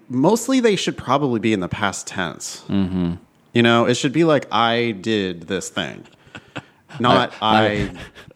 [0.09, 2.65] mostly they should probably be in the past tense.
[2.69, 3.15] Mm-hmm.
[3.53, 6.05] You know, it should be like, I did this thing,
[7.01, 7.93] not I,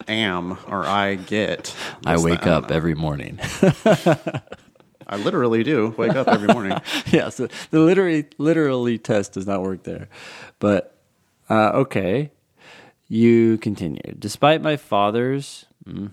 [0.07, 1.75] am or I get.
[2.05, 3.39] I wake up every morning.
[5.05, 6.79] I literally do wake up every morning.
[7.07, 10.07] yeah, so the literally literally test does not work there.
[10.59, 10.95] But
[11.49, 12.31] uh, okay,
[13.07, 14.01] you continue.
[14.17, 16.11] Despite my father's, mm,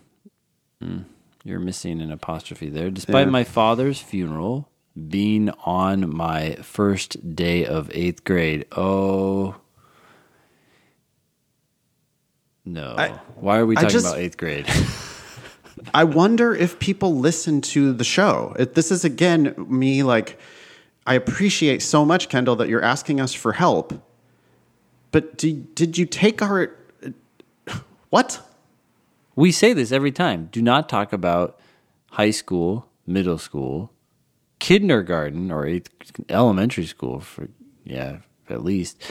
[0.83, 1.05] mm,
[1.45, 2.91] you're missing an apostrophe there.
[2.91, 3.31] Despite Yeah.
[3.31, 4.69] my father's funeral
[5.09, 8.67] being on my first day of eighth grade.
[8.77, 9.57] Oh.
[12.65, 12.95] No.
[12.97, 14.67] I- Why are we talking just- about eighth grade?
[15.95, 18.55] I wonder if people listen to the show.
[18.59, 20.39] It, this is again me like
[21.07, 23.95] I appreciate so much Kendall that you're asking us for help.
[25.11, 27.79] But do, did you take our uh,
[28.11, 28.47] what?
[29.35, 30.49] We say this every time.
[30.53, 31.59] Do not talk about
[32.11, 33.93] high school, middle school,
[34.59, 35.91] kindergarten, or eighth,
[36.29, 37.49] elementary school for
[37.85, 39.03] yeah, at least,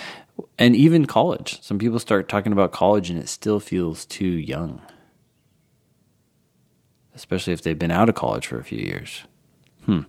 [0.58, 1.62] and even college.
[1.62, 4.82] Some people start talking about college, and it still feels too young,
[7.16, 9.24] especially if they've been out of college for a few years.
[9.86, 10.02] Hmm.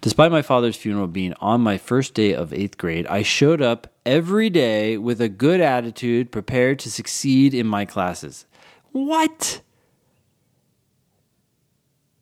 [0.00, 3.92] Despite my father's funeral being on my first day of eighth grade, I showed up
[4.06, 8.46] every day with a good attitude, prepared to succeed in my classes.
[8.92, 9.62] What?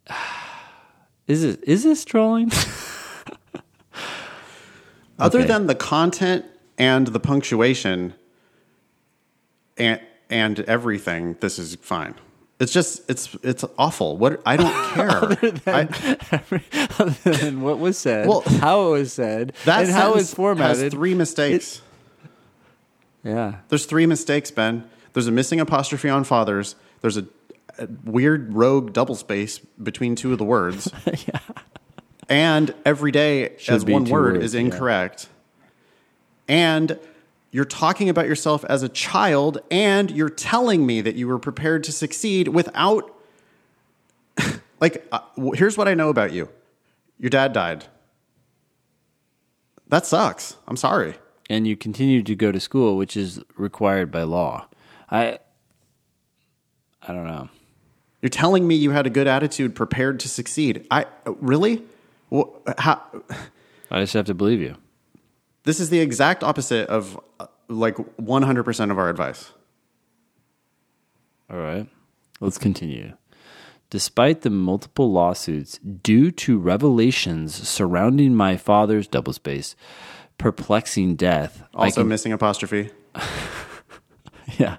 [1.27, 2.53] Is it is this trolling?
[5.19, 5.49] Other Okay.
[5.49, 6.45] than the content
[6.79, 8.15] and the punctuation
[9.77, 12.15] and and everything, this is fine.
[12.59, 14.17] It's just it's it's awful.
[14.17, 15.63] What I don't care.
[15.67, 15.89] I,
[16.99, 20.91] Other than what was said, Well, how it was said, that and how it's formatted.
[20.93, 21.83] three mistakes.
[23.23, 24.89] yeah, There's three mistakes, Ben.
[25.13, 26.77] There's a missing apostrophe on fathers.
[27.03, 27.27] There's a,
[27.79, 30.91] a weird rogue double space between two of the words.
[31.27, 31.41] yeah,
[32.29, 34.61] And every day Should as one word words, is yeah.
[36.49, 36.99] And
[37.51, 41.85] you're talking about yourself as a child and you're telling me that you were prepared
[41.85, 43.13] to succeed without
[44.81, 45.21] like uh,
[45.55, 46.49] here's what I know about you.
[47.19, 47.87] Your dad died.
[49.89, 50.57] That sucks.
[50.67, 51.15] I'm sorry.
[51.49, 54.67] and you continue to go to school, which is required by law.
[55.11, 55.39] I,
[57.07, 57.49] I don't know.
[58.21, 60.87] You're telling me you had a good attitude, prepared to succeed.
[60.91, 61.85] I really?
[62.35, 62.47] Wh-
[62.79, 63.01] How,
[63.91, 64.77] I just have to believe you.
[65.67, 69.53] This is the exact opposite of uh, like 100% of our advice.
[71.51, 71.87] All right,
[72.41, 73.13] let's continue.
[73.91, 79.75] Despite the multiple lawsuits due to revelations surrounding my father's doublespace,
[80.39, 82.91] perplexing death, Also can- missing apostrophe.
[84.59, 84.77] Yeah.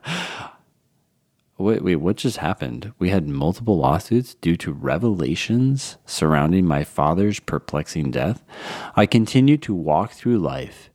[1.60, 2.94] Wait, wait, what just happened?
[3.00, 8.44] We had multiple lawsuits due to revelations surrounding my father's perplexing death.
[8.96, 10.92] I continue to walk through life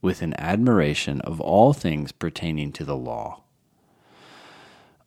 [0.00, 3.42] with an admiration of all things pertaining to the law.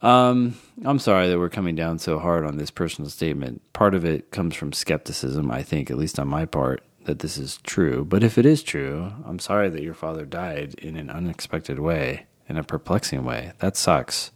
[0.03, 3.61] Um, I'm sorry that we're coming down so hard on this personal statement.
[3.74, 7.38] Part of it comes from skepticism, I think, at least on my part, that this
[7.38, 8.05] is true.
[8.05, 12.28] But if it is true, I'm sorry that your father died in an unexpected way,
[12.47, 13.53] in a perplexing way.
[13.59, 14.32] That sucks.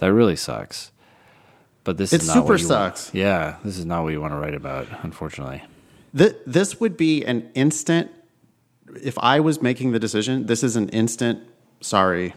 [0.00, 0.90] That really sucks.
[1.84, 3.14] But this It is not super you want- sucks.
[3.14, 5.62] Yeah, this is not what you want to write about, unfortunately.
[6.16, 8.10] Th- this would be an instant.
[9.02, 11.40] If I was making the decision, this is an instant.
[11.80, 12.34] Sorry,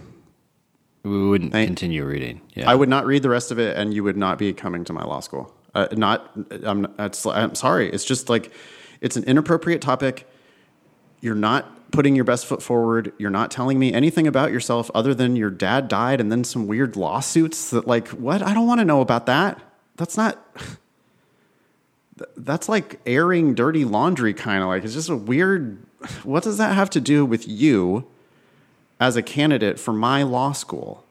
[1.05, 2.39] We wouldn't Thank- continue reading.
[2.55, 2.71] Yeah.
[2.71, 4.93] I would not read the rest of it, and you would not be coming to
[4.93, 5.53] my law school.
[5.75, 6.31] Uh, not,
[6.63, 7.89] I'm, it's, I'm sorry.
[7.91, 8.53] It's just like
[9.01, 10.25] it's an inappropriate topic.
[11.19, 13.13] You're not putting your best foot forward.
[13.17, 16.67] You're not telling me anything about yourself other than your dad died, and then some
[16.67, 17.69] weird lawsuits.
[17.69, 18.41] That like what?
[18.41, 19.61] I don't want to know about that.
[19.95, 20.37] That's not.
[22.37, 25.77] That's like airing dirty laundry, kind of like it's just a weird.
[26.23, 28.05] What does that have to do with you
[28.99, 31.05] as a candidate for my law school?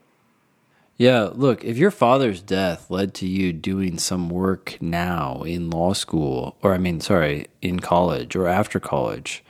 [0.99, 5.95] Yeah, look, if your father's death led to you doing some work now in law
[5.95, 9.43] school, or I mean, sorry, in college or after college,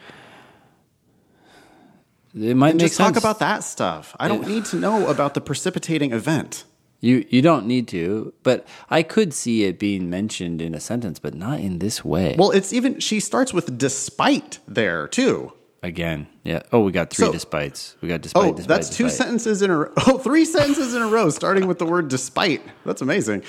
[2.34, 4.16] it might And make just talk about that stuff.
[4.18, 6.64] I don't need to know about the precipitating event.
[7.00, 11.18] You you don't need to, but I could see it being mentioned in a sentence,
[11.18, 12.36] but not in this way.
[12.38, 15.52] Well, it's even she starts with despite there too.
[15.82, 16.62] Again, yeah.
[16.72, 17.96] Oh, we got three So- despites.
[18.00, 18.44] We got despite.
[18.44, 19.92] Oh, despite, that's two sentences in a row.
[20.06, 22.62] Oh, three sentences in a row, starting with the word despite.
[22.86, 23.42] That's amazing.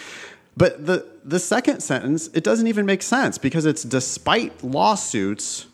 [0.58, 5.68] But the the second sentence, it doesn't even make sense because it's despite lawsuits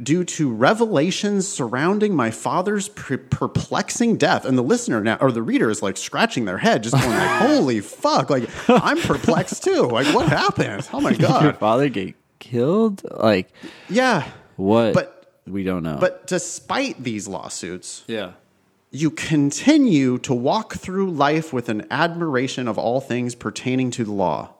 [0.00, 4.44] due to revelations surrounding my father's per- perplexing death.
[4.44, 7.28] And the listener now, or the reader, is like scratching their head, just going like,
[7.42, 9.82] "Holy fuck!" Like I'm perplexed too.
[9.88, 10.88] Like what happened?
[10.92, 11.42] Oh my god!
[11.42, 13.02] Your father get killed?
[13.10, 13.48] Like
[13.88, 14.94] Yeah, what?
[14.94, 15.14] But-
[15.46, 15.96] we don't know.
[15.98, 18.32] but despite these lawsuits, yeah.
[18.90, 24.12] you continue to walk through life with an admiration of all things pertaining to the
[24.12, 24.50] law.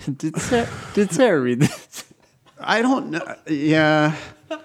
[0.16, 2.05] Did Sarah, did Sarah read this?
[2.58, 3.34] I don't know.
[3.48, 4.16] Yeah.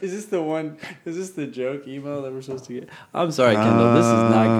[0.00, 0.78] Is this the one?
[1.04, 2.88] Is this the joke email that we're supposed to get?
[3.12, 3.94] I'm sorry, Kendall.
[3.94, 4.58] This is not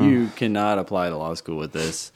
[0.00, 0.10] good.
[0.10, 2.12] You cannot apply to law school with this.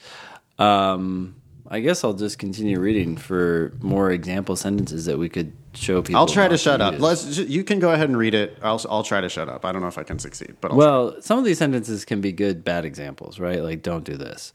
[0.59, 1.37] Um,
[1.68, 6.18] I guess I'll just continue reading for more example sentences that we could show people.
[6.20, 6.99] I'll try to shut up.
[6.99, 8.57] Let's, you can go ahead and read it.
[8.62, 9.64] I'll, I'll try to shut up.
[9.64, 12.20] I don't know if I can succeed, but I'll Well, some of these sentences can
[12.20, 13.62] be good, bad examples, right?
[13.62, 14.53] Like, don't do this.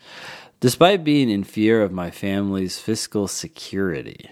[0.62, 4.30] Despite being in fear of my family's fiscal security,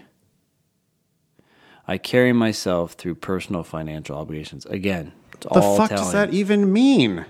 [1.89, 4.63] I carry myself through personal financial obligations.
[4.67, 6.03] Again, it's the all fuck telling.
[6.03, 7.25] does that even mean?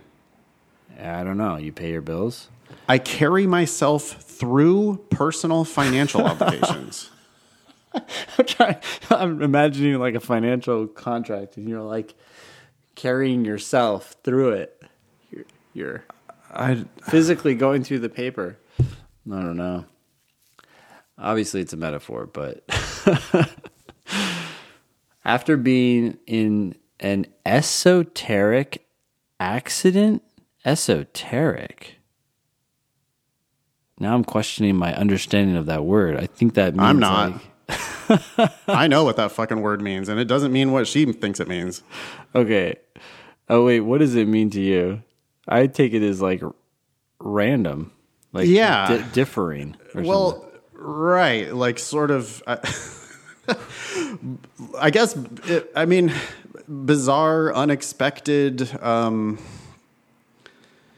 [1.01, 1.55] I don't know.
[1.55, 2.49] You pay your bills.
[2.85, 7.09] I carry myself through personal financial obligations.
[7.93, 8.75] I'm trying.
[9.09, 12.13] I'm imagining like a financial contract, and you're like
[12.95, 14.83] carrying yourself through it.
[15.31, 16.03] You're, you're
[16.53, 18.57] I, physically going through the paper.
[18.77, 18.83] I
[19.25, 19.85] don't know.
[21.17, 22.65] Obviously, it's a metaphor, but
[25.25, 28.85] after being in an esoteric
[29.39, 30.21] accident,
[30.65, 31.95] esoteric.
[33.99, 36.15] Now I'm questioning my understanding of that word.
[36.17, 37.31] I think that means I'm not.
[37.33, 41.39] like- I know what that fucking word means, and it doesn't mean what she thinks
[41.39, 41.83] it means.
[42.33, 42.75] Okay.
[43.49, 45.03] Oh wait, what does it mean to you?
[45.47, 46.41] I take it as like
[47.19, 47.91] random,
[48.33, 48.87] like Yeah.
[48.87, 49.75] di- differing.
[49.75, 50.09] or something.
[50.09, 52.41] Well, right, like sort of.
[52.47, 52.57] I,
[54.79, 55.15] I guess.
[55.45, 56.13] It, I mean,
[56.67, 58.69] bizarre, unexpected.
[58.81, 59.39] Um,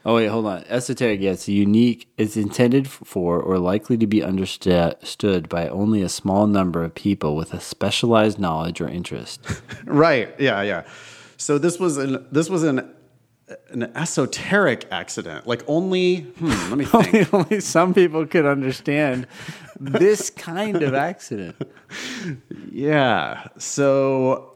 [0.06, 0.64] oh wait, hold on.
[0.68, 2.08] Esoteric, yes, unique.
[2.18, 7.36] It's intended for or likely to be understood by only a small number of people
[7.36, 9.42] with a specialized knowledge or interest.
[9.86, 10.34] right.
[10.40, 10.62] Yeah.
[10.62, 10.84] Yeah.
[11.38, 12.94] So this was an this was an
[13.70, 15.48] an esoteric accident.
[15.48, 16.22] Like only.
[16.22, 17.34] Hmm, let me think.
[17.34, 19.28] only, only some people could understand
[19.80, 21.56] this kind of accident.
[22.72, 23.48] Yeah.
[23.58, 24.48] So.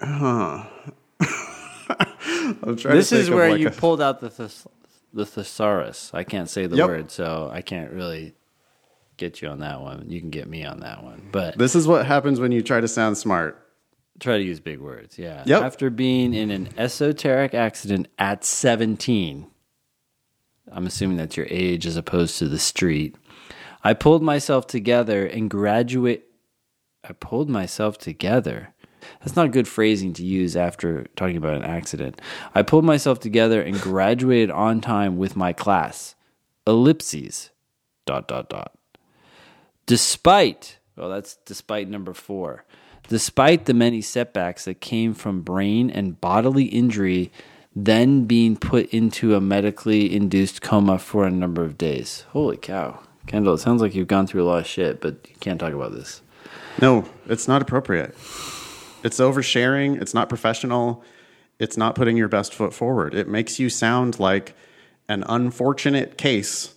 [0.00, 0.64] Huh.
[2.62, 4.66] I'm trying This is where like you a- pulled out the thes-
[5.14, 6.10] the thesaurus.
[6.12, 6.88] I can't say the Yep.
[6.88, 8.34] word, so I can't really
[9.16, 10.10] get you on that one.
[10.10, 12.80] You can get me on that one, but This is what happens when you try
[12.80, 13.65] to sound smart.
[14.20, 15.18] Try to use big words.
[15.18, 15.42] Yeah.
[15.46, 15.62] Yep.
[15.62, 19.46] After being in an esoteric accident at 17,
[20.72, 23.16] I'm assuming that's your age as opposed to the street.
[23.84, 26.24] I pulled myself together and graduate.
[27.08, 28.74] I pulled myself together.
[29.20, 32.20] That's not good phrasing to use after talking about an accident.
[32.54, 36.16] I pulled myself together and graduated on time with my class.
[36.66, 37.50] Ellipses.
[38.06, 38.76] Dot dot dot.
[39.86, 42.64] Despite, well, that's despite number four.
[43.08, 47.30] Despite the many setbacks that came from brain and bodily injury,
[47.74, 52.24] then being put into a medically induced coma for a number of days.
[52.30, 53.00] Holy cow.
[53.26, 55.72] Kendall, it sounds like you've gone through a lot of shit, but you can't talk
[55.72, 56.22] about this.
[56.80, 58.14] No, it's not appropriate.
[59.02, 60.00] It's oversharing.
[60.00, 61.04] It's not professional.
[61.58, 63.14] It's not putting your best foot forward.
[63.14, 64.54] It makes you sound like
[65.08, 66.74] an unfortunate case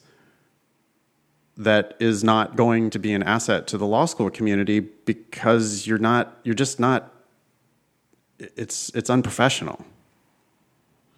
[1.60, 5.99] that is not going to be an asset to the law school community because you're
[5.99, 7.14] not you're just not
[8.40, 9.86] it's it's unprofessional.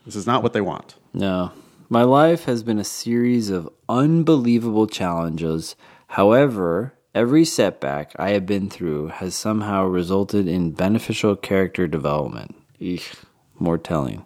[0.05, 0.95] This is not what they want.
[1.13, 1.51] No.
[1.89, 5.75] My life has been a series of unbelievable challenges.
[6.07, 12.55] However, every setback I have been through has somehow resulted in beneficial character development.
[12.79, 13.11] Eek,
[13.59, 14.25] more telling.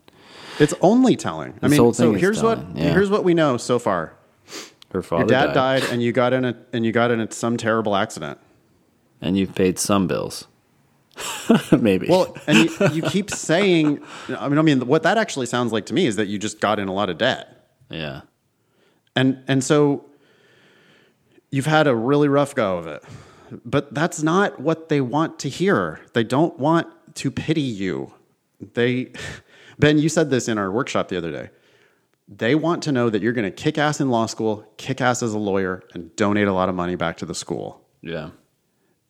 [0.59, 1.59] It's only telling.
[1.61, 2.93] I This whole mean, so here's what yeah.
[2.93, 4.13] here's what we know so far.
[4.95, 7.19] Her father Your dad died, died, and you got in a and you got in
[7.19, 8.39] a, some terrible accident.
[9.21, 10.47] and you've paid some bills.
[11.71, 12.07] Maybe.
[12.07, 15.85] Well, and you, you keep saying, I mean, I mean, what that actually sounds like
[15.87, 18.21] to me is that you just got in a lot of debt, yeah.
[19.15, 20.05] and and so
[21.51, 23.03] you've had a really rough go of it.
[23.63, 26.01] But that's not what they want to hear.
[26.13, 28.13] They don't want to pity you.
[28.73, 29.11] They,
[29.79, 31.49] Ben, you said this in our workshop the other day.
[32.27, 35.21] They want to know that you're going to kick ass in law school, kick ass
[35.21, 37.81] as a lawyer, and donate a lot of money back to the school.
[38.01, 38.31] Yeah.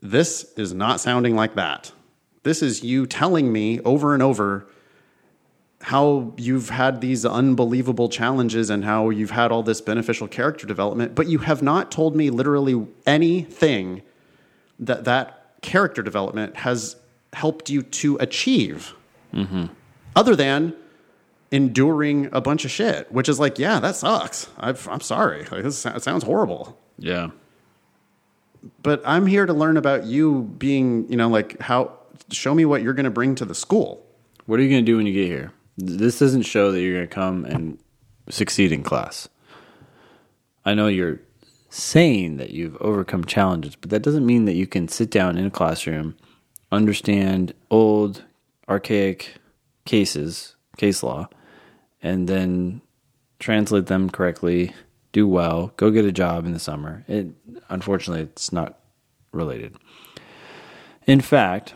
[0.01, 1.91] This is not sounding like that.
[2.43, 4.67] This is you telling me over and over
[5.81, 11.15] how you've had these unbelievable challenges and how you've had all this beneficial character development,
[11.15, 14.01] but you have not told me literally anything
[14.79, 16.95] that that character development has
[17.33, 18.93] helped you to achieve
[19.33, 19.65] mm-hmm.
[20.15, 20.73] other than
[21.55, 24.47] enduring a bunch of shit, which is like, yeah, that sucks.
[24.57, 25.45] I've, I'm sorry.
[25.51, 27.29] Like, this, it sounds horrible Yeah.
[28.81, 31.91] but I'm here to learn about you being, you know, like how
[32.31, 34.05] show me what you're going to bring to the school.
[34.45, 35.51] What are you going to do when you get here?
[35.77, 37.77] This doesn't show that you're going to come and
[38.29, 39.27] succeed in class.
[40.65, 41.19] I know you're
[41.69, 45.45] saying that you've overcome challenges, but that doesn't mean that you can sit down in
[45.45, 46.15] a classroom,
[46.71, 48.23] understand old,
[48.69, 49.35] archaic
[49.85, 51.27] cases, case law,
[52.01, 52.81] and then
[53.39, 54.73] translate them correctly,
[55.11, 57.03] do well, go get a job in the summer.
[57.07, 57.27] It
[57.69, 58.79] unfortunately it's not
[59.31, 59.75] related.
[61.07, 61.73] In fact,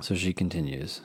[0.00, 1.00] so she continues.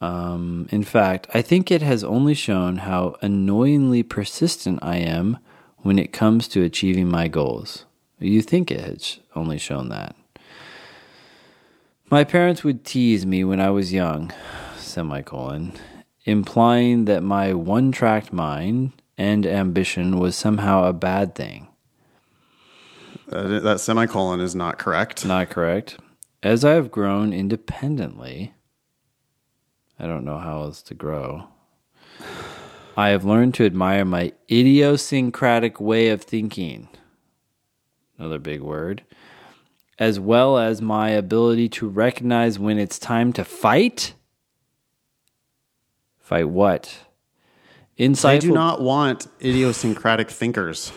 [0.00, 5.38] Um, in fact, I think it has only shown how annoyingly persistent I am
[5.78, 7.84] when it comes to achieving my goals.
[8.18, 10.16] You think it has only shown that.
[12.10, 14.32] My parents would tease me when I was young,
[14.76, 15.72] semicolon,
[16.24, 21.68] implying that my one tracked mind and ambition was somehow a bad thing.
[23.30, 25.24] Uh, that semicolon is not correct.
[25.24, 25.98] Not correct.
[26.42, 28.52] As I have grown independently,
[29.98, 31.48] I don't know how else to grow.
[32.96, 36.88] I have learned to admire my idiosyncratic way of thinking.
[38.18, 39.04] Another big word.
[39.98, 44.14] As well as my ability to recognize when it's time to fight.
[46.32, 46.96] Fight what?
[47.98, 48.22] Insightful.
[48.22, 50.90] They do not want idiosyncratic thinkers.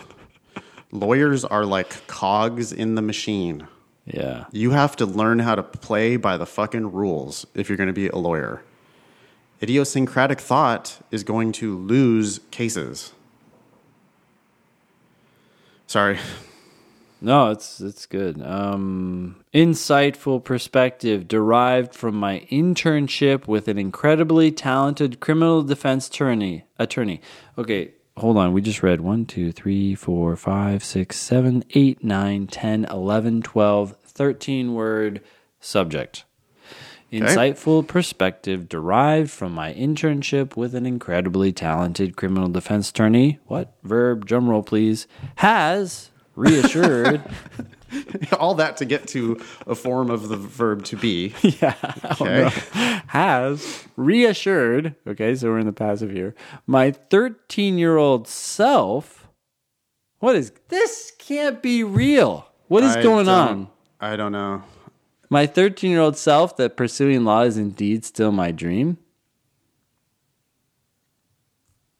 [0.92, 3.68] Lawyers are like cogs in the machine.
[4.06, 4.46] Yeah.
[4.50, 7.92] You have to learn how to play by the fucking rules if you're going to
[7.92, 8.62] be a lawyer.
[9.62, 13.12] Idiosyncratic thought is going to lose cases.
[15.86, 16.18] Sorry.
[17.26, 18.40] No, it's it's good.
[18.40, 26.66] Um, insightful perspective derived from my internship with an incredibly talented criminal defense attorney.
[26.78, 27.20] Attorney.
[27.58, 28.52] Okay, hold on.
[28.52, 33.96] We just read 1, 2, 3, 4, 5, 6, 7, 8, 9, 10, 11, 12,
[34.04, 35.20] 13 word
[35.58, 36.24] subject.
[37.12, 43.40] Insightful perspective derived from my internship with an incredibly talented criminal defense attorney.
[43.46, 43.74] What?
[43.82, 45.08] Verb, drum roll, please.
[45.36, 47.22] Has reassured.
[48.38, 51.34] All that to get to a form of the verb to be.
[51.42, 51.74] yeah.
[52.20, 52.50] Okay.
[53.08, 54.94] Has reassured.
[55.06, 56.34] Okay, so we're in the passive here.
[56.66, 59.28] My 13 year old self.
[60.18, 61.12] What is this?
[61.18, 62.46] Can't be real.
[62.68, 63.68] What is I going on?
[64.00, 64.62] I don't know.
[65.28, 68.98] My 13 year old self that pursuing law is indeed still my dream.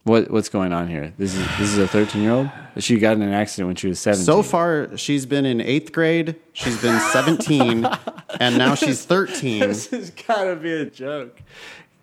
[0.06, 1.12] What what's going on here?
[1.18, 2.48] This is this is a 13 year old.
[2.78, 4.24] She got in an accident when she was 17.
[4.24, 7.84] So far, she's been in eighth grade, she's been 17,
[8.40, 9.60] and now she's 13.
[9.60, 11.42] this has got to be a joke.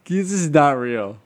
[0.03, 1.17] This is not real.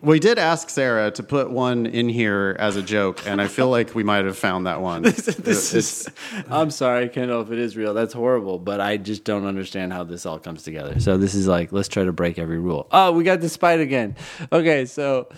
[0.00, 3.68] We did ask Sarah to put one in here as a joke, and I feel
[3.68, 5.02] like we might have found that one.
[5.02, 6.08] this is,
[6.48, 7.92] I'm sorry, Kendall, if it is real.
[7.92, 11.00] That's horrible, but I just don't understand how this all comes together.
[11.00, 12.86] So this is like, let's try to break every rule.
[12.92, 14.16] Oh, we got the spite again.
[14.50, 15.28] Okay, so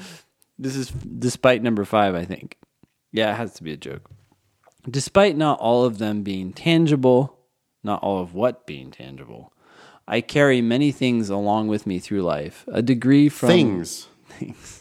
[0.60, 2.56] this is despite number five, I think.
[3.12, 4.10] Yeah, it has to be a joke.
[4.88, 7.36] Despite not all of them being tangible,
[7.82, 9.52] not all of what being tangible,
[10.06, 12.64] I carry many things along with me through life.
[12.68, 14.06] A degree from things.
[14.38, 14.76] Things.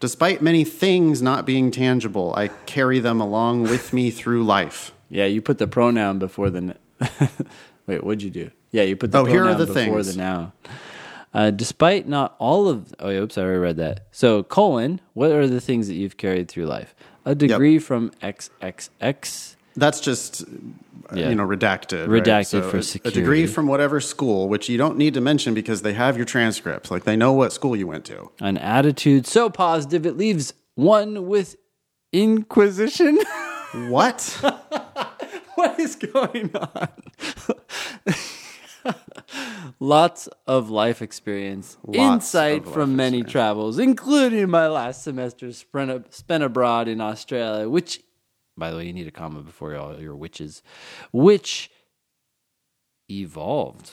[0.00, 4.92] Despite many things not being tangible, I carry them along with me through life.
[5.08, 6.58] Yeah, you put the pronoun before the.
[6.58, 6.78] n-
[7.86, 8.50] Wait, what'd you do?
[8.70, 10.16] Yeah, you put the Oh, here pronoun are the before things.
[10.16, 10.52] the noun.
[11.34, 12.94] Uh, despite not all of.
[12.98, 14.06] Oh, oops, I already read that.
[14.12, 16.94] So, colon, what are the things that you've carried through life?
[17.24, 19.56] A degree from XXX.
[19.74, 20.46] That's just, uh,
[21.14, 21.30] Yeah.
[21.30, 22.06] you know, redacted.
[22.08, 22.22] right?
[22.22, 25.80] Redacted for a- A degree from whatever school, which you don't need to mention because
[25.80, 26.90] they have your transcripts.
[26.90, 28.30] Like they know what school you went to.
[28.40, 31.56] An attitude so positive it leaves one with
[32.12, 33.18] inquisition.
[33.88, 34.20] What?
[35.54, 36.88] what is going on?
[39.80, 46.12] Lots of life experience, Lots insight life from many travels, including my last semester spent,
[46.12, 48.02] spent abroad in Australia, which,
[48.56, 50.62] by the way, you need a comma before all your witches,
[51.12, 51.70] which
[53.10, 53.92] evolved.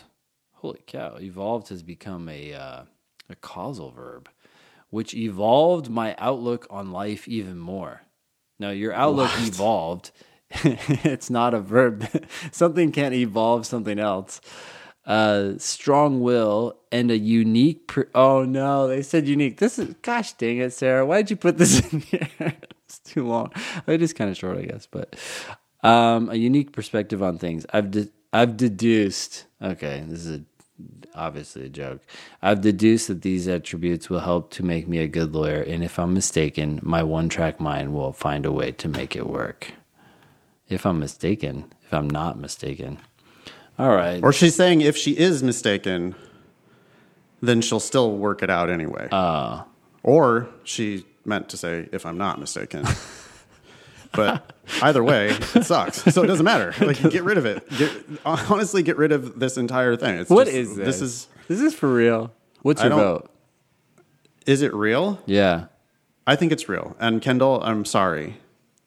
[0.54, 1.18] Holy cow!
[1.20, 2.84] Evolved has become a uh,
[3.30, 4.30] a causal verb,
[4.90, 8.02] which evolved my outlook on life even more.
[8.60, 10.12] Now, your outlook evolved.
[10.52, 12.08] it's not a verb.
[12.52, 14.42] something can't evolve something else.
[15.10, 17.88] Uh, strong will and a unique.
[17.88, 19.58] Per- oh no, they said unique.
[19.58, 21.04] This is gosh dang it, Sarah.
[21.04, 22.30] Why did you put this in here?
[22.86, 23.52] it's too long.
[23.88, 25.16] It is kind of short, I guess, but
[25.82, 27.66] um, a unique perspective on things.
[27.74, 29.46] I've de- I've deduced.
[29.60, 30.44] Okay, this is a,
[31.16, 32.02] obviously a joke.
[32.44, 35.98] I've deduced that these attributes will help to make me a good lawyer, and if
[35.98, 39.72] I'm mistaken, my one-track mind will find a way to make it work.
[40.68, 43.00] If I'm mistaken, if I'm not mistaken.
[43.80, 44.22] All right.
[44.24, 46.14] or she's saying if she is mistaken,
[47.42, 49.08] then she'll still work it out anyway.
[49.12, 49.64] Uh,
[50.04, 52.86] or she meant to say if I'm not mistaken.
[54.12, 56.02] but either way, it sucks.
[56.14, 56.74] So it doesn't matter.
[56.86, 57.68] Like get rid of it.
[57.78, 57.92] Get,
[58.26, 60.16] honestly, get rid of this entire thing.
[60.20, 60.86] It's what just- is this?
[60.86, 62.32] This is Is this for real?
[62.62, 63.32] What's your vote?
[64.46, 65.22] is it real?
[65.26, 65.66] Yeah.
[66.28, 66.96] I think it's real.
[67.00, 68.38] And Kendall, I'm sorry.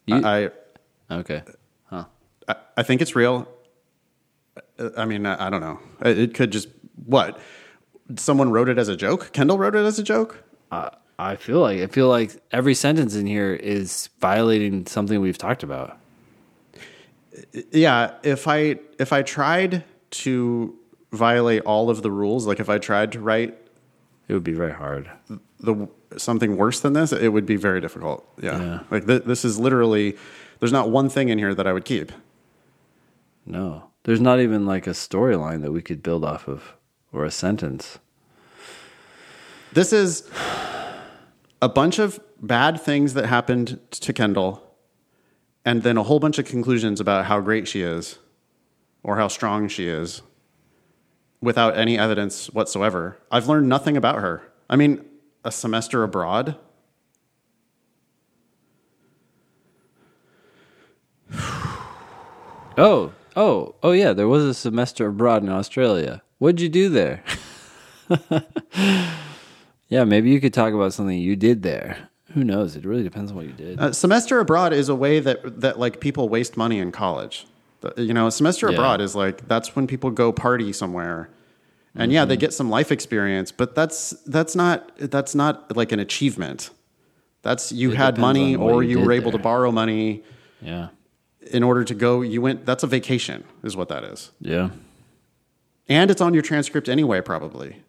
[0.06, 0.51] You- I,
[1.10, 1.43] Okay.
[1.86, 2.05] Huh.
[2.48, 3.47] I I think it's real.
[4.83, 5.79] Uh, I mean, I, I don't know.
[6.05, 6.69] It could just
[7.07, 7.39] what
[8.17, 9.33] someone wrote it as a joke.
[9.33, 10.43] Kendall wrote it as a joke.
[10.71, 15.39] I I feel like I feel like every sentence in here is violating something we've
[15.39, 15.99] talked about.
[17.71, 19.85] Yeah, if I if I tried
[20.23, 20.77] to
[21.13, 23.57] violate all of the rules, like if I tried to write
[24.29, 25.11] It would be very hard.
[25.61, 28.27] the something worse than this, it would be very difficult.
[28.43, 28.81] Yeah, Yeah.
[28.91, 30.17] like th- this is literally.
[30.61, 32.13] There's not one thing in here that I would keep.
[33.47, 33.85] No.
[34.05, 36.74] There's not even like a storyline that we could build off of
[37.12, 37.99] or a sentence.
[39.73, 40.29] This is
[41.61, 44.77] a bunch of bad things that happened to Kendall,
[45.65, 48.19] and then a whole bunch of conclusions about how great she is
[49.05, 50.23] or how strong she is
[51.41, 53.19] without any evidence whatsoever.
[53.31, 54.43] I've learned nothing about her.
[54.69, 55.05] I mean,
[55.45, 56.57] a semester abroad.
[62.79, 66.23] Oh, oh, oh yeah, there was a semester abroad in Australia.
[66.39, 67.23] What'd you do there?
[69.89, 72.09] yeah, maybe you could talk about something you did there.
[72.33, 72.77] Who knows?
[72.77, 73.79] It really depends on what you did.
[73.79, 77.47] A semester abroad is a way that that like people waste money in college.
[77.97, 78.75] You know, a semester Yeah.
[78.75, 81.29] abroad is like that's when people go party somewhere.
[81.95, 82.29] And yeah, Mm-hmm.
[82.31, 86.71] they get some life experience, but that's that's not that's not like an achievement.
[87.43, 90.23] That's you It had money or you you were able to borrow money
[90.63, 90.89] yeah.
[91.51, 94.31] In order to go you went that's a vacation is what that is.
[94.40, 94.70] Yeah.
[95.89, 97.82] And it's on your transcript anyway probably.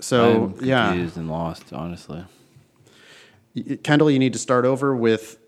[0.00, 0.88] So, I'm yeah.
[0.88, 2.24] confused and lost, honestly.
[3.82, 5.38] Kendall, you need to start over with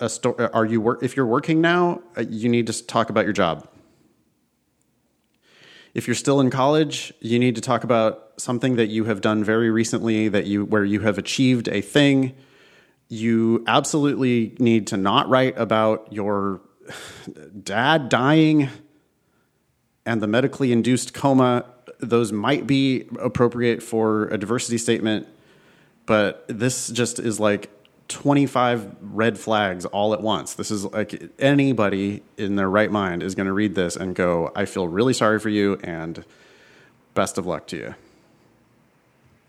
[0.00, 0.48] a story.
[0.52, 1.02] Are you work?
[1.02, 3.68] If you're working now, uh, you need to talk about your job.
[5.92, 9.44] If you're still in college, you need to talk about something that you have done
[9.44, 12.34] very recently that you where you have achieved a thing.
[13.14, 16.60] You absolutely need to not write about your
[17.62, 18.68] dad dying
[20.04, 21.64] and the medically induced coma.
[22.00, 25.28] Those might be appropriate for a diversity statement
[26.06, 27.70] but this just is like
[28.08, 30.54] 25 red flags all at once.
[30.54, 34.52] This is like anybody in their right mind is going to read this and go,
[34.54, 36.24] I feel really sorry for you and
[37.14, 37.94] best of luck to you.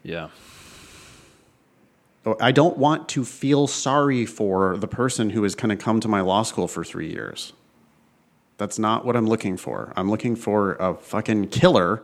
[0.03, 0.29] Yeah.
[2.39, 6.07] I don't want to feel sorry for the person who has kind of come to
[6.07, 7.53] my law school for three years.
[8.57, 9.93] That's not what I'm looking for.
[9.95, 12.01] I'm looking for a fucking killer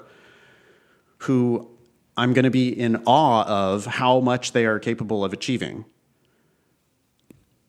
[1.19, 1.69] who
[2.17, 5.85] I'm going to be in awe of how much they are capable of achieving.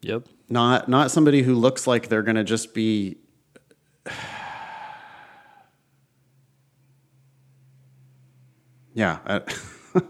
[0.03, 0.29] Yep.
[0.49, 3.17] Not not somebody who looks like they're going to just be
[8.95, 9.21] Yeah.
[9.25, 9.41] I,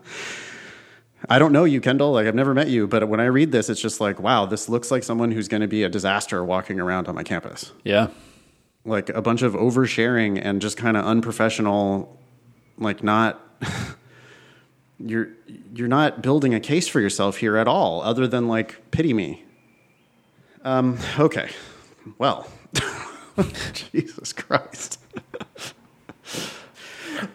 [1.33, 2.13] I don't know you, Kendall.
[2.13, 4.69] Like I've never met you, but when I read this, it's just like, wow, this
[4.69, 7.73] looks like someone who's going to be a disaster walking around on my campus.
[7.85, 8.09] Yeah.
[8.85, 12.21] Like a bunch of oversharing and just kind of unprofessional,
[12.77, 13.41] like not
[14.99, 15.31] you're
[15.73, 19.43] you're not building a case for yourself here at all, other than like pity me.
[20.65, 21.49] Um, okay.
[22.19, 22.47] Well,
[23.73, 25.02] Jesus Christ.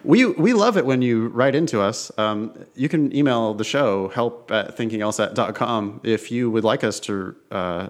[0.04, 2.10] We we love it when you write into us.
[2.18, 7.36] Um, you can email the show help at thinkinglsat.com if you would like us to
[7.50, 7.88] uh,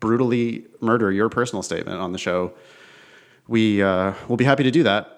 [0.00, 2.52] brutally murder your personal statement on the show.
[3.46, 5.14] We uh, will be happy to do that.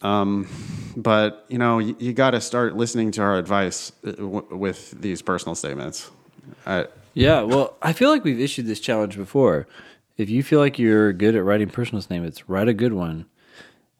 [0.00, 0.48] Um,
[0.96, 5.00] but you know, you, you got to start listening to our advice uh, w- with
[5.00, 6.10] these personal statements.
[6.66, 9.66] I, Yeah, well, I feel like we've issued this challenge before.
[10.16, 13.26] If you feel like you're good at writing personal statements, write a good one.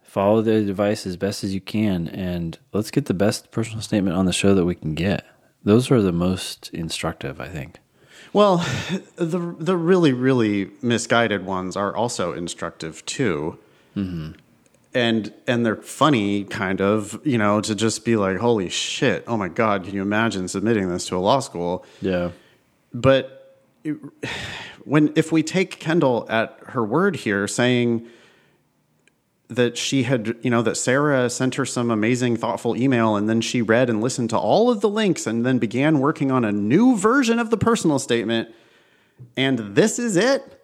[0.09, 4.17] Follow the advice as best as you can, and let's get the best personal statement
[4.17, 5.27] on the show that we can get.
[5.63, 7.79] Those are the most instructive, I think.
[8.33, 8.65] Well,
[9.17, 13.59] the the really really misguided ones are also instructive too,
[13.95, 14.33] mm-hmm.
[14.95, 19.37] and and they're funny kind of you know to just be like holy shit oh
[19.37, 22.31] my god can you imagine submitting this to a law school Yeah.
[22.95, 23.99] but it-
[24.85, 28.07] when if we take Kendall at her word here saying
[29.49, 33.41] that she had you know that Sarah sent her some amazing thoughtful email and then
[33.41, 36.53] she read and listened to all of the links and then began working on a
[36.53, 38.51] new version of the personal statement
[39.37, 40.61] and this is it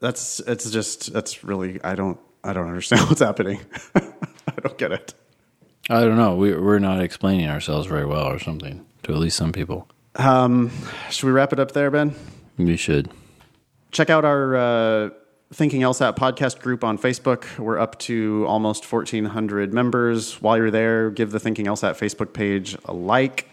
[0.00, 3.60] that's it's just that's really I don't I don't understand what's happening
[3.94, 5.14] I don't get it
[5.88, 6.36] I don't know.
[6.36, 9.88] We, we're not explaining ourselves very well or something to at least some people.
[10.14, 10.70] Um,
[11.10, 12.14] should we wrap it up there Ben
[12.58, 13.10] We should.
[13.90, 15.10] check out our uh,
[15.52, 17.58] Thinking LSAT podcast group on Facebook.
[17.58, 20.40] We're up to almost 1,400 members.
[20.40, 23.48] While you're there, give the Thinking LSAT Facebook page a like.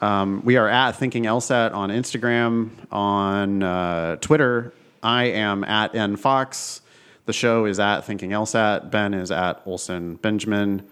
[0.00, 4.72] Um, we are at Thinking LSAT on Instagram, on uh, Twitter.
[5.02, 6.82] I am at nfox.
[7.26, 8.92] The show is at Thinking LSAT.
[8.92, 10.86] Ben is at Olson Benjamin.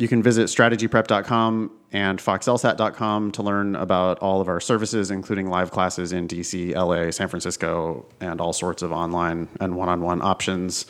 [0.00, 5.70] You can visit strategyprep.com and foxlsat.com to learn about all of our services, including live
[5.72, 10.22] classes in DC, LA, San Francisco, and all sorts of online and one on one
[10.22, 10.86] options.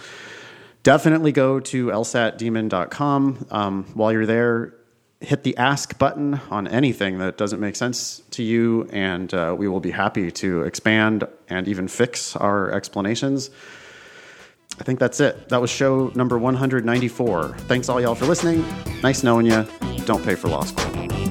[0.85, 3.47] Definitely go to lsatdemon.com.
[3.51, 4.74] Um, while you're there,
[5.20, 9.66] hit the ask button on anything that doesn't make sense to you, and uh, we
[9.66, 13.51] will be happy to expand and even fix our explanations.
[14.81, 15.48] I think that's it.
[15.51, 17.48] That was show number 194.
[17.69, 18.65] Thanks all y'all for listening.
[19.02, 19.66] Nice knowing you.
[20.07, 21.30] Don't pay for law school.